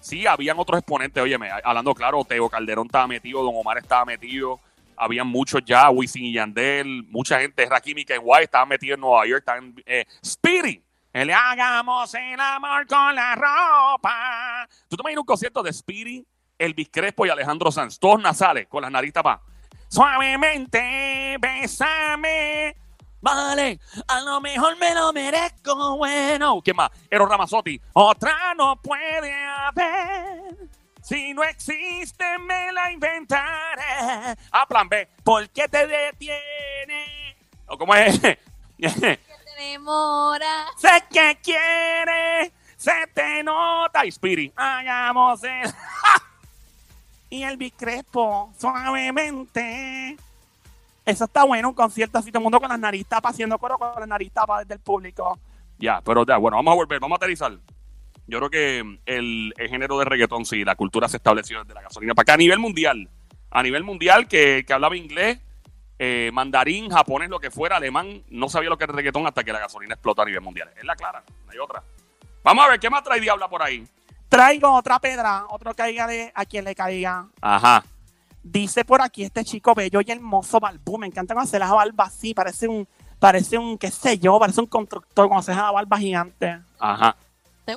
Sí, 0.00 0.26
habían 0.26 0.58
otros 0.58 0.80
exponentes, 0.80 1.22
óyeme, 1.22 1.48
hablando 1.64 1.94
claro, 1.94 2.22
Teo 2.24 2.50
Calderón 2.50 2.86
estaba 2.86 3.06
metido, 3.06 3.42
Don 3.42 3.54
Omar 3.56 3.78
estaba 3.78 4.04
metido, 4.04 4.60
habían 4.98 5.26
muchos 5.26 5.62
ya, 5.64 5.88
Wisin 5.88 6.26
y 6.26 6.34
Yandel, 6.34 7.04
mucha 7.04 7.40
gente, 7.40 7.64
Rakim 7.64 7.96
y 7.96 8.04
Kenway 8.04 8.44
estaban 8.44 8.68
metidos 8.68 8.96
en 8.96 9.00
Nueva 9.00 9.26
York, 9.26 9.40
estaban, 9.40 9.74
eh, 9.86 10.04
Speedy, 10.22 10.84
el 11.10 11.30
hagamos 11.30 12.12
el 12.14 12.38
amor 12.38 12.86
con 12.86 13.14
la 13.14 13.34
ropa. 13.34 14.68
¿Tú 14.88 14.96
te 14.96 15.02
imaginas 15.02 15.20
un 15.20 15.26
concierto 15.26 15.62
de 15.62 15.72
Speedy, 15.72 16.26
Elvis 16.58 16.88
Crespo 16.90 17.26
y 17.26 17.30
Alejandro 17.30 17.70
Sanz, 17.70 17.98
todos 17.98 18.20
nasales, 18.20 18.66
con 18.68 18.82
las 18.82 18.90
nariz 18.90 19.12
tapadas? 19.12 19.40
Suavemente, 19.88 21.36
bésame. 21.40 22.76
Vale, 23.20 23.80
a 24.06 24.20
lo 24.20 24.40
mejor 24.40 24.76
me 24.78 24.94
lo 24.94 25.12
merezco, 25.12 25.96
bueno. 25.96 26.60
¿Quién 26.62 26.76
más? 26.76 26.90
Eros 27.10 27.28
Ramazzotti. 27.28 27.80
Otra 27.94 28.54
no 28.54 28.76
puede 28.82 29.32
haber. 29.32 30.68
Si 31.02 31.32
no 31.32 31.42
existe, 31.42 32.38
me 32.38 32.72
la 32.72 32.90
inventaré. 32.92 34.36
A 34.50 34.66
plan 34.66 34.88
B. 34.88 35.08
¿Por 35.22 35.48
qué 35.50 35.68
te 35.68 35.86
detiene? 35.86 37.36
¿O 37.66 37.78
cómo 37.78 37.94
es? 37.94 38.20
Que 38.76 38.90
te 38.90 39.18
demora. 39.62 40.66
Sé 40.76 41.04
que 41.10 41.38
quiere, 41.42 42.52
se 42.76 43.06
te 43.14 43.42
nota. 43.42 44.04
y 44.04 44.08
Spirit. 44.08 44.52
Hagamos 44.56 45.42
el... 45.44 45.72
y 47.34 47.42
el 47.42 47.72
Crespo, 47.72 48.52
suavemente. 48.56 50.16
Eso 51.04 51.24
está 51.24 51.44
bueno, 51.44 51.70
un 51.70 51.74
concierto 51.74 52.18
así, 52.18 52.30
todo 52.30 52.38
el 52.38 52.44
mundo 52.44 52.60
con 52.60 52.68
las 52.68 52.78
nariz 52.78 53.06
tapas, 53.06 53.32
haciendo 53.32 53.58
coro 53.58 53.76
con 53.76 53.92
las 53.98 54.08
nariz 54.08 54.32
tapas 54.32 54.60
desde 54.60 54.74
el 54.74 54.80
público. 54.80 55.38
Ya, 55.78 56.00
pero 56.00 56.24
ya, 56.24 56.36
bueno, 56.36 56.56
vamos 56.56 56.72
a 56.72 56.76
volver, 56.76 57.00
vamos 57.00 57.16
a 57.16 57.18
aterrizar. 57.18 57.52
Yo 58.26 58.38
creo 58.38 58.50
que 58.50 58.78
el, 59.04 59.52
el 59.58 59.68
género 59.68 59.98
de 59.98 60.04
reggaetón, 60.04 60.46
sí, 60.46 60.64
la 60.64 60.76
cultura 60.76 61.08
se 61.08 61.16
estableció 61.16 61.60
desde 61.62 61.74
la 61.74 61.82
gasolina 61.82 62.14
para 62.14 62.22
acá 62.22 62.34
a 62.34 62.38
nivel 62.38 62.58
mundial. 62.58 63.10
A 63.50 63.62
nivel 63.62 63.82
mundial, 63.82 64.28
que, 64.28 64.64
que 64.66 64.72
hablaba 64.72 64.96
inglés, 64.96 65.40
eh, 65.98 66.30
mandarín, 66.32 66.88
japonés, 66.88 67.28
lo 67.28 67.40
que 67.40 67.50
fuera, 67.50 67.76
alemán, 67.76 68.22
no 68.30 68.48
sabía 68.48 68.70
lo 68.70 68.78
que 68.78 68.84
era 68.84 68.94
reggaetón 68.94 69.26
hasta 69.26 69.44
que 69.44 69.52
la 69.52 69.58
gasolina 69.58 69.94
explotó 69.94 70.22
a 70.22 70.26
nivel 70.26 70.40
mundial. 70.40 70.70
Es 70.76 70.84
la 70.84 70.94
clara, 70.94 71.22
no 71.44 71.52
hay 71.52 71.58
otra. 71.58 71.82
Vamos 72.44 72.64
a 72.64 72.68
ver, 72.70 72.80
¿qué 72.80 72.88
más 72.88 73.02
trae 73.02 73.20
Diabla 73.20 73.48
por 73.48 73.62
ahí? 73.62 73.84
Traigo 74.28 74.72
otra 74.72 74.98
pedra, 74.98 75.44
otro 75.50 75.74
caiga 75.74 76.06
de 76.06 76.32
a 76.34 76.44
quien 76.44 76.64
le 76.64 76.74
caiga. 76.74 77.28
Ajá. 77.40 77.84
Dice 78.42 78.84
por 78.84 79.00
aquí 79.00 79.22
este 79.24 79.44
chico 79.44 79.74
bello 79.74 80.00
y 80.04 80.10
hermoso 80.10 80.60
Balbú. 80.60 80.98
Me 80.98 81.06
encanta 81.06 81.34
cuando 81.34 81.50
se 81.50 81.58
la 81.58 81.72
barba 81.72 82.04
así. 82.04 82.34
Parece 82.34 82.68
un, 82.68 82.86
parece 83.18 83.56
un, 83.58 83.78
qué 83.78 83.90
sé 83.90 84.18
yo, 84.18 84.38
parece 84.38 84.60
un 84.60 84.66
constructor 84.66 85.28
cuando 85.28 85.42
se 85.42 85.52
deja 85.52 85.62
la 85.64 85.70
barba 85.70 85.98
gigante. 85.98 86.60
Ajá. 86.78 87.16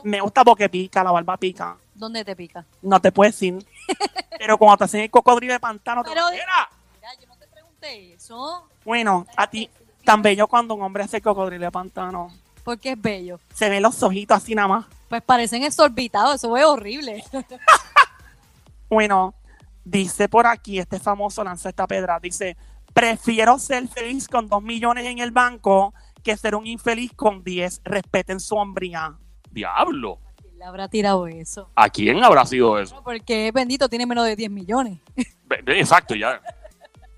Me 0.04 0.20
gusta 0.20 0.44
porque 0.44 0.68
pica, 0.68 1.04
la 1.04 1.12
barba 1.12 1.38
pica. 1.38 1.78
¿Dónde 1.94 2.26
te 2.26 2.36
pica? 2.36 2.66
No 2.82 3.00
te 3.00 3.12
puedo 3.12 3.30
decir. 3.30 3.66
Pero 4.38 4.58
cuando 4.58 4.78
te 4.78 4.84
hacen 4.86 5.02
el 5.02 5.10
cocodrilo 5.12 5.54
de 5.54 5.60
pantano, 5.60 6.04
te- 6.04 6.10
Pero- 6.10 6.30
Mira, 6.32 6.70
Mira, 6.96 7.10
yo 7.22 7.28
no 7.28 7.38
te 7.38 7.48
pregunté 7.48 8.14
eso. 8.14 8.68
bueno, 8.84 9.26
a 9.38 9.48
ti, 9.50 9.70
tan 10.04 10.22
bello 10.22 10.48
cuando 10.48 10.74
un 10.76 10.82
hombre 10.82 11.04
hace 11.04 11.18
el 11.18 11.24
cocodrilo 11.24 11.66
de 11.66 11.72
pantano. 11.72 12.30
Porque 12.66 12.92
es 12.92 13.02
bello. 13.02 13.40
Se 13.54 13.70
ven 13.70 13.82
los 13.82 14.04
ojitos 14.04 14.36
así 14.38 14.54
nada 14.54 14.68
más. 14.68 14.86
Pues 15.10 15.22
parecen 15.22 15.64
exorbitados, 15.64 16.36
eso 16.36 16.56
es 16.58 16.66
horrible. 16.66 17.24
Bueno, 18.90 19.36
dice 19.84 20.30
por 20.30 20.48
aquí, 20.48 20.80
este 20.80 20.98
famoso 20.98 21.44
lanza 21.44 21.68
esta 21.68 21.86
pedra, 21.86 22.20
dice, 22.22 22.56
prefiero 22.94 23.60
ser 23.60 23.86
feliz 23.90 24.30
con 24.30 24.48
dos 24.48 24.64
millones 24.64 25.06
en 25.06 25.20
el 25.20 25.32
banco 25.32 25.94
que 26.24 26.38
ser 26.38 26.56
un 26.56 26.66
infeliz 26.66 27.12
con 27.14 27.44
10. 27.44 27.82
Respeten 27.84 28.40
su 28.40 28.56
hombría. 28.56 29.18
diablo. 29.52 30.20
¿Quién 30.42 30.58
le 30.58 30.66
habrá 30.66 30.88
tirado 30.88 31.28
eso? 31.28 31.70
¿A 31.76 31.90
quién 31.90 32.24
habrá 32.24 32.46
sido 32.46 32.80
eso? 32.80 33.02
Porque 33.04 33.52
bendito 33.54 33.88
tiene 33.90 34.06
menos 34.06 34.26
de 34.26 34.36
10 34.36 34.52
millones. 34.52 35.00
Exacto, 35.68 36.16
ya. 36.16 36.42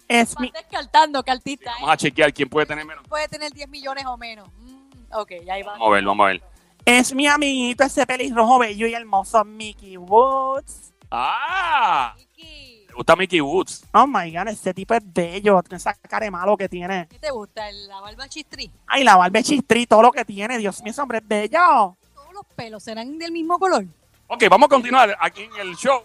Es 0.07 0.39
mi, 0.39 0.49
descartando 0.51 1.21
que 1.21 1.29
artista 1.29 1.71
Vamos 1.75 1.91
a 1.91 1.97
chequear 1.97 2.33
quién 2.33 2.49
puede 2.49 2.65
tener 2.65 2.83
menos. 2.83 3.07
puede 3.07 3.27
tener 3.27 3.51
10 3.51 3.69
millones 3.69 4.05
o 4.07 4.17
menos. 4.17 4.49
Mm, 4.57 5.13
ok, 5.13 5.31
ya 5.45 5.53
ahí 5.53 5.61
va. 5.61 5.73
Vamos 5.73 5.87
a 5.87 5.91
ver, 5.91 6.03
vamos 6.03 6.23
a 6.23 6.27
ver. 6.29 6.43
Es 6.85 7.13
mi 7.13 7.27
amiguito 7.27 7.83
ese 7.83 8.05
pelirrojo 8.05 8.59
bello 8.59 8.87
y 8.87 8.93
hermoso 8.93 9.43
Mickey 9.45 9.97
Woods. 9.97 10.93
¡Ah! 11.11 12.13
Vicky, 12.17 12.85
¿Te 12.87 12.93
gusta 12.93 13.15
Mickey 13.15 13.41
Woods? 13.41 13.83
Oh 13.93 14.07
my 14.07 14.31
god, 14.31 14.47
ese 14.47 14.73
tipo 14.73 14.93
es 14.93 15.01
bello. 15.03 15.61
Tiene 15.63 15.77
esa 15.77 15.93
cara 15.93 16.25
de 16.25 16.31
malo 16.31 16.55
que 16.57 16.69
tiene. 16.69 17.07
¿Qué 17.09 17.19
te 17.19 17.31
gusta? 17.31 17.71
¿La 17.71 17.99
barba 18.01 18.27
chistri? 18.27 18.71
Ay, 18.87 19.03
la 19.03 19.15
barba 19.15 19.41
chistri, 19.41 19.85
todo 19.85 20.03
lo 20.03 20.11
que 20.11 20.25
tiene. 20.25 20.57
Dios 20.57 20.81
mío, 20.83 20.91
ese 20.91 21.01
hombre 21.01 21.19
es 21.19 21.27
bello. 21.27 21.97
¿Todos 22.13 22.33
los 22.33 22.45
pelos 22.55 22.83
serán 22.83 23.17
del 23.17 23.31
mismo 23.31 23.57
color? 23.57 23.85
Ok, 24.27 24.43
vamos 24.49 24.67
a 24.67 24.69
continuar 24.69 25.17
aquí 25.19 25.43
en 25.43 25.55
el 25.55 25.75
show. 25.75 26.03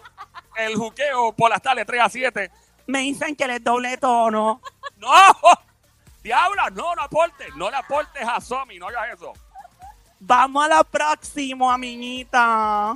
El 0.57 0.75
juqueo 0.75 1.33
por 1.33 1.49
las 1.49 1.61
tardes 1.61 1.85
3 1.85 2.01
a 2.01 2.09
7. 2.09 2.51
Me 2.87 2.99
dicen 2.99 3.35
que 3.35 3.47
le 3.47 3.59
doble 3.59 3.97
tono. 3.97 4.61
¡No! 4.97 5.09
¡Diabla! 6.23 6.69
No, 6.71 6.95
no 6.95 7.01
aportes. 7.03 7.55
No 7.55 7.69
le 7.69 7.77
aportes 7.77 8.27
a 8.27 8.41
Somi. 8.41 8.79
No 8.79 8.87
hagas 8.87 9.13
eso. 9.15 9.33
Vamos 10.27 10.65
a 10.65 10.67
la 10.67 10.83
próxima, 10.83 11.75
amiguita. 11.75 12.95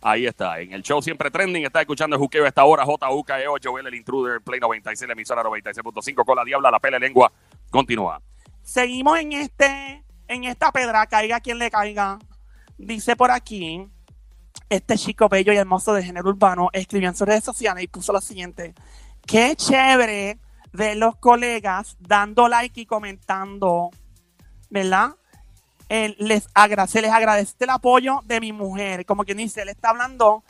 Ahí 0.00 0.24
está, 0.24 0.60
en 0.60 0.72
el 0.72 0.82
show 0.82 1.02
siempre 1.02 1.28
trending, 1.28 1.64
está 1.64 1.80
escuchando 1.80 2.14
el 2.14 2.20
juqueo 2.20 2.44
a 2.44 2.48
esta 2.48 2.64
hora, 2.64 2.84
JUKEO, 2.84 3.56
Joel 3.60 3.88
el 3.88 3.94
Intruder, 3.96 4.40
Play 4.40 4.60
96, 4.60 5.08
la 5.08 5.14
emisora 5.14 5.42
96.5 5.42 6.24
con 6.24 6.36
la 6.36 6.44
diabla, 6.44 6.70
la 6.70 6.78
pele 6.78 7.00
lengua, 7.00 7.32
continúa. 7.70 8.22
Seguimos 8.62 9.18
en 9.18 9.32
este, 9.32 10.04
en 10.28 10.44
esta 10.44 10.70
pedra, 10.70 11.04
caiga 11.06 11.40
quien 11.40 11.58
le 11.58 11.72
caiga. 11.72 12.20
Dice 12.78 13.16
por 13.16 13.32
aquí, 13.32 13.88
este 14.68 14.96
chico 14.96 15.28
bello 15.28 15.52
y 15.52 15.56
hermoso 15.56 15.92
de 15.92 16.04
género 16.04 16.28
urbano 16.28 16.68
escribió 16.72 17.08
en 17.08 17.16
sus 17.16 17.26
redes 17.26 17.42
sociales 17.42 17.82
y 17.82 17.88
puso 17.88 18.12
lo 18.12 18.20
siguiente. 18.20 18.74
Qué 19.26 19.56
chévere 19.56 20.38
ver 20.72 20.96
los 20.96 21.16
colegas 21.16 21.96
dando 21.98 22.46
like 22.46 22.80
y 22.80 22.86
comentando, 22.86 23.90
¿verdad? 24.70 25.16
Les 25.90 26.46
se 26.88 27.02
les 27.02 27.10
agradece 27.10 27.54
el 27.58 27.70
apoyo 27.70 28.20
de 28.24 28.40
mi 28.40 28.52
mujer. 28.52 29.04
Como 29.04 29.24
quien 29.24 29.38
dice, 29.38 29.62
él 29.62 29.70
está 29.70 29.90
hablando 29.90 30.44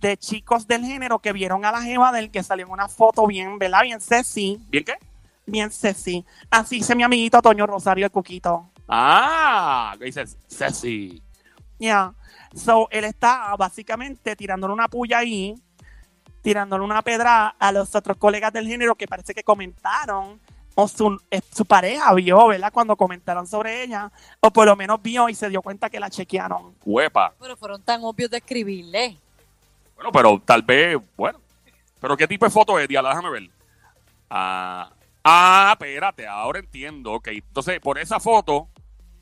de 0.00 0.16
chicos 0.16 0.66
del 0.66 0.84
género 0.84 1.18
que 1.18 1.34
vieron 1.34 1.66
a 1.66 1.72
la 1.72 1.82
jeva 1.82 2.12
del 2.12 2.30
que 2.30 2.42
salió 2.42 2.64
en 2.64 2.72
una 2.72 2.88
foto 2.88 3.26
bien, 3.26 3.58
¿verdad? 3.58 3.82
Bien 3.82 4.00
sexy, 4.00 4.58
¿Bien 4.70 4.84
qué? 4.84 4.94
bien 5.44 5.70
sexy. 5.70 6.24
Así 6.50 6.76
dice 6.76 6.94
mi 6.94 7.02
amiguito 7.02 7.42
Toño 7.42 7.66
Rosario 7.66 8.06
el 8.06 8.10
Cuquito. 8.10 8.70
Ah, 8.88 9.94
¿qué 9.98 10.06
dices? 10.06 10.38
Ceci. 10.48 11.22
Ya. 11.78 12.14
So, 12.54 12.88
él 12.90 13.04
está 13.04 13.54
básicamente 13.56 14.34
tirándole 14.34 14.72
una 14.72 14.88
puya 14.88 15.18
ahí, 15.18 15.54
tirándole 16.42 16.84
una 16.84 17.02
pedra 17.02 17.48
a 17.58 17.70
los 17.70 17.94
otros 17.94 18.16
colegas 18.16 18.52
del 18.52 18.66
género 18.66 18.94
que 18.96 19.06
parece 19.06 19.34
que 19.34 19.44
comentaron, 19.44 20.40
o 20.80 20.88
su, 20.88 21.20
eh, 21.30 21.40
su 21.52 21.64
pareja 21.64 22.12
vio, 22.14 22.48
¿verdad? 22.48 22.72
Cuando 22.72 22.96
comentaron 22.96 23.46
sobre 23.46 23.82
ella, 23.82 24.10
o 24.40 24.50
por 24.50 24.66
lo 24.66 24.76
menos 24.76 25.00
vio 25.02 25.28
y 25.28 25.34
se 25.34 25.48
dio 25.48 25.62
cuenta 25.62 25.90
que 25.90 26.00
la 26.00 26.10
chequearon. 26.10 26.74
Huepa. 26.84 27.34
Pero 27.38 27.56
fueron 27.56 27.82
tan 27.82 28.02
obvios 28.04 28.30
de 28.30 28.38
escribirle. 28.38 29.18
Bueno, 29.94 30.12
pero 30.12 30.42
tal 30.44 30.62
vez, 30.62 30.98
bueno. 31.16 31.40
¿Pero 32.00 32.16
qué 32.16 32.26
tipo 32.26 32.46
de 32.46 32.50
foto 32.50 32.78
es, 32.78 32.88
Diala? 32.88 33.10
Déjame 33.10 33.30
ver. 33.30 33.50
Ah, 34.30 34.90
ah, 35.22 35.70
espérate, 35.72 36.26
ahora 36.26 36.58
entiendo. 36.58 37.12
Ok, 37.12 37.28
entonces, 37.28 37.78
por 37.80 37.98
esa 37.98 38.18
foto, 38.18 38.68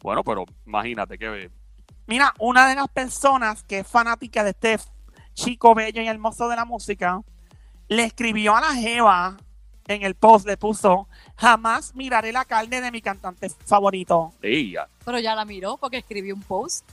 bueno, 0.00 0.22
pero 0.22 0.44
imagínate 0.66 1.18
que... 1.18 1.50
Mira, 2.06 2.32
una 2.38 2.68
de 2.68 2.76
las 2.76 2.88
personas 2.88 3.64
que 3.64 3.80
es 3.80 3.86
fanática 3.86 4.44
de 4.44 4.50
este 4.50 4.78
chico 5.34 5.74
bello 5.74 6.00
y 6.00 6.08
hermoso 6.08 6.48
de 6.48 6.56
la 6.56 6.64
música, 6.64 7.20
le 7.88 8.04
escribió 8.04 8.56
a 8.56 8.60
la 8.60 8.74
Jeva 8.74 9.36
en 9.88 10.02
el 10.02 10.14
post, 10.14 10.46
le 10.46 10.56
puso, 10.56 11.08
jamás 11.38 11.94
miraré 11.94 12.32
la 12.32 12.44
carne 12.44 12.80
de 12.80 12.90
mi 12.90 13.00
cantante 13.00 13.48
favorito. 13.64 14.32
Pero 15.04 15.18
ya 15.18 15.34
la 15.34 15.44
miró 15.44 15.76
porque 15.76 15.98
escribió 15.98 16.34
un 16.34 16.42
post. 16.42 16.84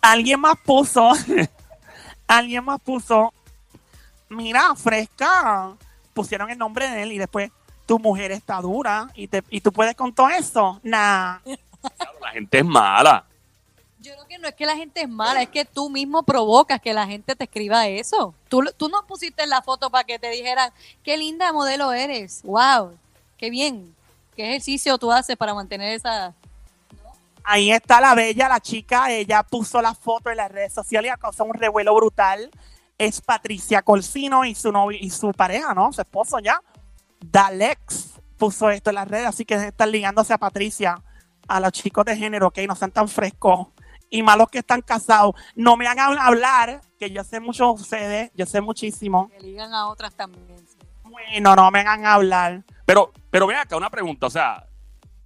alguien 0.00 0.40
más 0.40 0.56
puso, 0.64 1.12
alguien 2.26 2.64
más 2.64 2.80
puso, 2.80 3.32
mira, 4.28 4.74
fresca, 4.76 5.74
pusieron 6.12 6.50
el 6.50 6.58
nombre 6.58 6.88
de 6.88 7.02
él 7.02 7.12
y 7.12 7.18
después, 7.18 7.50
tu 7.86 7.98
mujer 7.98 8.32
está 8.32 8.60
dura 8.62 9.10
y, 9.14 9.28
te, 9.28 9.42
y 9.50 9.60
tú 9.60 9.70
puedes 9.70 9.94
con 9.94 10.14
todo 10.14 10.30
eso. 10.30 10.80
Nah, 10.82 11.38
La 12.20 12.30
gente 12.32 12.58
es 12.58 12.64
mala. 12.64 13.26
Yo 14.00 14.12
creo 14.12 14.26
que 14.26 14.38
no 14.38 14.48
es 14.48 14.54
que 14.54 14.66
la 14.66 14.76
gente 14.76 15.02
es 15.02 15.08
mala, 15.08 15.42
es 15.42 15.48
que 15.48 15.64
tú 15.64 15.90
mismo 15.90 16.22
provocas 16.22 16.80
que 16.80 16.94
la 16.94 17.06
gente 17.06 17.34
te 17.34 17.44
escriba 17.44 17.86
eso. 17.88 18.34
Tú, 18.48 18.62
tú 18.76 18.88
no 18.88 19.06
pusiste 19.06 19.46
la 19.46 19.62
foto 19.62 19.90
para 19.90 20.04
que 20.04 20.18
te 20.18 20.30
dijeran, 20.30 20.70
qué 21.02 21.16
linda 21.16 21.52
modelo 21.52 21.92
eres, 21.92 22.42
wow, 22.44 22.92
qué 23.36 23.50
bien, 23.50 23.94
qué 24.36 24.48
ejercicio 24.48 24.98
tú 24.98 25.12
haces 25.12 25.36
para 25.36 25.54
mantener 25.54 25.94
esa... 25.94 26.34
ahí 27.42 27.70
está 27.70 28.00
la 28.00 28.14
bella, 28.14 28.48
la 28.48 28.60
chica, 28.60 29.10
ella 29.10 29.42
puso 29.42 29.80
la 29.82 29.94
foto 29.94 30.30
en 30.30 30.38
las 30.38 30.50
redes 30.50 30.72
sociales 30.72 31.12
y 31.14 31.20
causó 31.20 31.44
un 31.44 31.54
revuelo 31.54 31.94
brutal. 31.94 32.50
Es 32.96 33.20
Patricia 33.20 33.82
Colcino 33.82 34.44
y 34.44 34.54
su 34.54 34.70
novio 34.70 34.98
y 35.00 35.10
su 35.10 35.32
pareja, 35.32 35.74
¿no? 35.74 35.92
Su 35.92 36.00
esposo 36.00 36.38
ya. 36.38 36.60
Dalex 37.20 38.20
puso 38.36 38.70
esto 38.70 38.90
en 38.90 38.96
las 38.96 39.08
redes, 39.08 39.26
así 39.26 39.44
que 39.44 39.54
están 39.54 39.90
ligándose 39.90 40.32
a 40.32 40.38
Patricia, 40.38 41.02
a 41.48 41.60
los 41.60 41.72
chicos 41.72 42.04
de 42.04 42.16
género, 42.16 42.50
que 42.50 42.66
no 42.66 42.76
sean 42.76 42.92
tan 42.92 43.08
frescos 43.08 43.68
y 44.10 44.22
malos 44.22 44.48
que 44.48 44.58
están 44.58 44.80
casados. 44.80 45.34
No 45.56 45.76
me 45.76 45.88
hagan 45.88 46.16
hablar, 46.18 46.80
que 46.98 47.10
yo 47.10 47.24
sé 47.24 47.40
mucho 47.40 47.64
de 47.64 47.70
ustedes, 47.72 48.30
yo 48.34 48.46
sé 48.46 48.60
muchísimo. 48.60 49.28
Que 49.28 49.40
ligan 49.40 49.74
a 49.74 49.88
otras 49.88 50.14
también. 50.14 50.64
Bueno, 51.14 51.54
no 51.54 51.70
me 51.70 51.78
hagan 51.80 52.04
hablar. 52.06 52.62
Pero, 52.84 53.12
pero 53.30 53.46
ven 53.46 53.56
acá, 53.58 53.76
una 53.76 53.88
pregunta, 53.90 54.26
o 54.26 54.30
sea, 54.30 54.66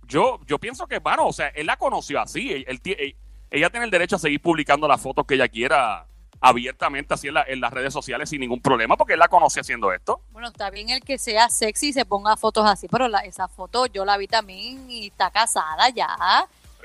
yo, 0.06 0.38
yo 0.46 0.58
pienso 0.58 0.86
que, 0.86 0.98
bueno, 0.98 1.26
o 1.26 1.32
sea, 1.32 1.48
él 1.48 1.66
la 1.66 1.76
conoció 1.76 2.20
así, 2.20 2.52
él- 2.52 2.64
él 2.68 2.80
ti- 2.80 2.96
él- 2.98 3.16
ella 3.50 3.70
tiene 3.70 3.84
el 3.86 3.90
derecho 3.90 4.16
a 4.16 4.18
seguir 4.18 4.40
publicando 4.42 4.86
las 4.86 5.00
fotos 5.00 5.24
que 5.26 5.34
ella 5.34 5.48
quiera 5.48 6.04
abiertamente 6.40 7.14
así 7.14 7.28
en, 7.28 7.34
la- 7.34 7.44
en 7.48 7.60
las 7.60 7.72
redes 7.72 7.92
sociales 7.92 8.28
sin 8.28 8.40
ningún 8.40 8.60
problema, 8.60 8.96
porque 8.96 9.14
él 9.14 9.18
la 9.18 9.28
conoce 9.28 9.60
haciendo 9.60 9.92
esto. 9.92 10.20
Bueno, 10.30 10.48
está 10.48 10.70
bien 10.70 10.90
el 10.90 11.00
que 11.00 11.18
sea 11.18 11.48
sexy 11.48 11.88
y 11.88 11.92
se 11.94 12.04
ponga 12.04 12.36
fotos 12.36 12.66
así, 12.66 12.86
pero 12.88 13.08
la- 13.08 13.20
esa 13.20 13.48
foto 13.48 13.86
yo 13.86 14.04
la 14.04 14.16
vi 14.18 14.28
también 14.28 14.90
y 14.90 15.06
está 15.08 15.30
casada 15.30 15.88
ya. 15.88 16.06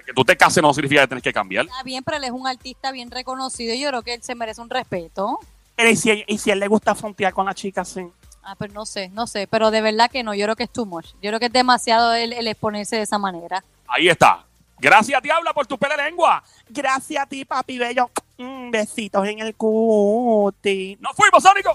Que 0.06 0.14
tú 0.14 0.24
te 0.26 0.36
cases 0.36 0.62
no 0.64 0.74
significa 0.74 1.02
que 1.02 1.08
tienes 1.08 1.24
que 1.24 1.32
cambiar. 1.32 1.66
Está 1.66 1.82
bien, 1.84 2.04
pero 2.04 2.18
él 2.18 2.24
es 2.26 2.32
un 2.32 2.46
artista 2.48 2.92
bien 2.92 3.10
reconocido 3.12 3.74
y 3.74 3.80
yo 3.82 3.90
creo 3.90 4.02
que 4.02 4.16
él 4.16 4.24
se 4.24 4.36
merece 4.36 4.60
un 4.60 4.70
respeto. 4.70 5.40
Pero 5.76 5.90
¿Y 5.90 5.96
si, 5.96 6.24
y 6.28 6.38
si 6.40 6.50
a 6.50 6.54
él 6.54 6.60
le 6.60 6.68
gusta 6.68 6.94
frontear 6.94 7.32
con 7.34 7.46
la 7.46 7.54
chica, 7.54 7.86
sí. 7.86 8.02
Ah, 8.44 8.56
pues 8.58 8.74
no 8.74 8.86
sé, 8.86 9.10
no 9.10 9.26
sé, 9.26 9.48
pero 9.48 9.72
de 9.72 9.82
verdad 9.82 10.12
que 10.12 10.22
no, 10.22 10.34
yo 10.34 10.46
creo 10.46 10.56
que 10.56 10.64
es 10.64 10.70
too 10.70 10.86
much. 10.86 11.14
Yo 11.22 11.30
creo 11.30 11.40
que 11.40 11.46
es 11.46 11.54
demasiado 11.54 12.14
el, 12.14 12.34
el 12.34 12.48
exponerse 12.48 12.98
de 12.98 13.04
esa 13.04 13.18
manera. 13.18 13.64
Ahí 13.88 14.10
está. 14.10 14.46
Gracias, 14.80 15.22
Diabla, 15.22 15.54
por 15.54 15.66
tu 15.66 15.78
pele 15.78 15.96
lengua. 15.96 16.44
Gracias 16.68 17.24
a 17.24 17.26
ti, 17.26 17.46
papi 17.46 17.78
bello. 17.78 18.10
Mm, 18.38 18.70
besitos 18.70 19.26
en 19.26 19.40
el 19.40 19.56
cuti. 19.56 20.98
¡Nos 21.00 21.16
fuimos, 21.16 21.42
Sónico! 21.42 21.72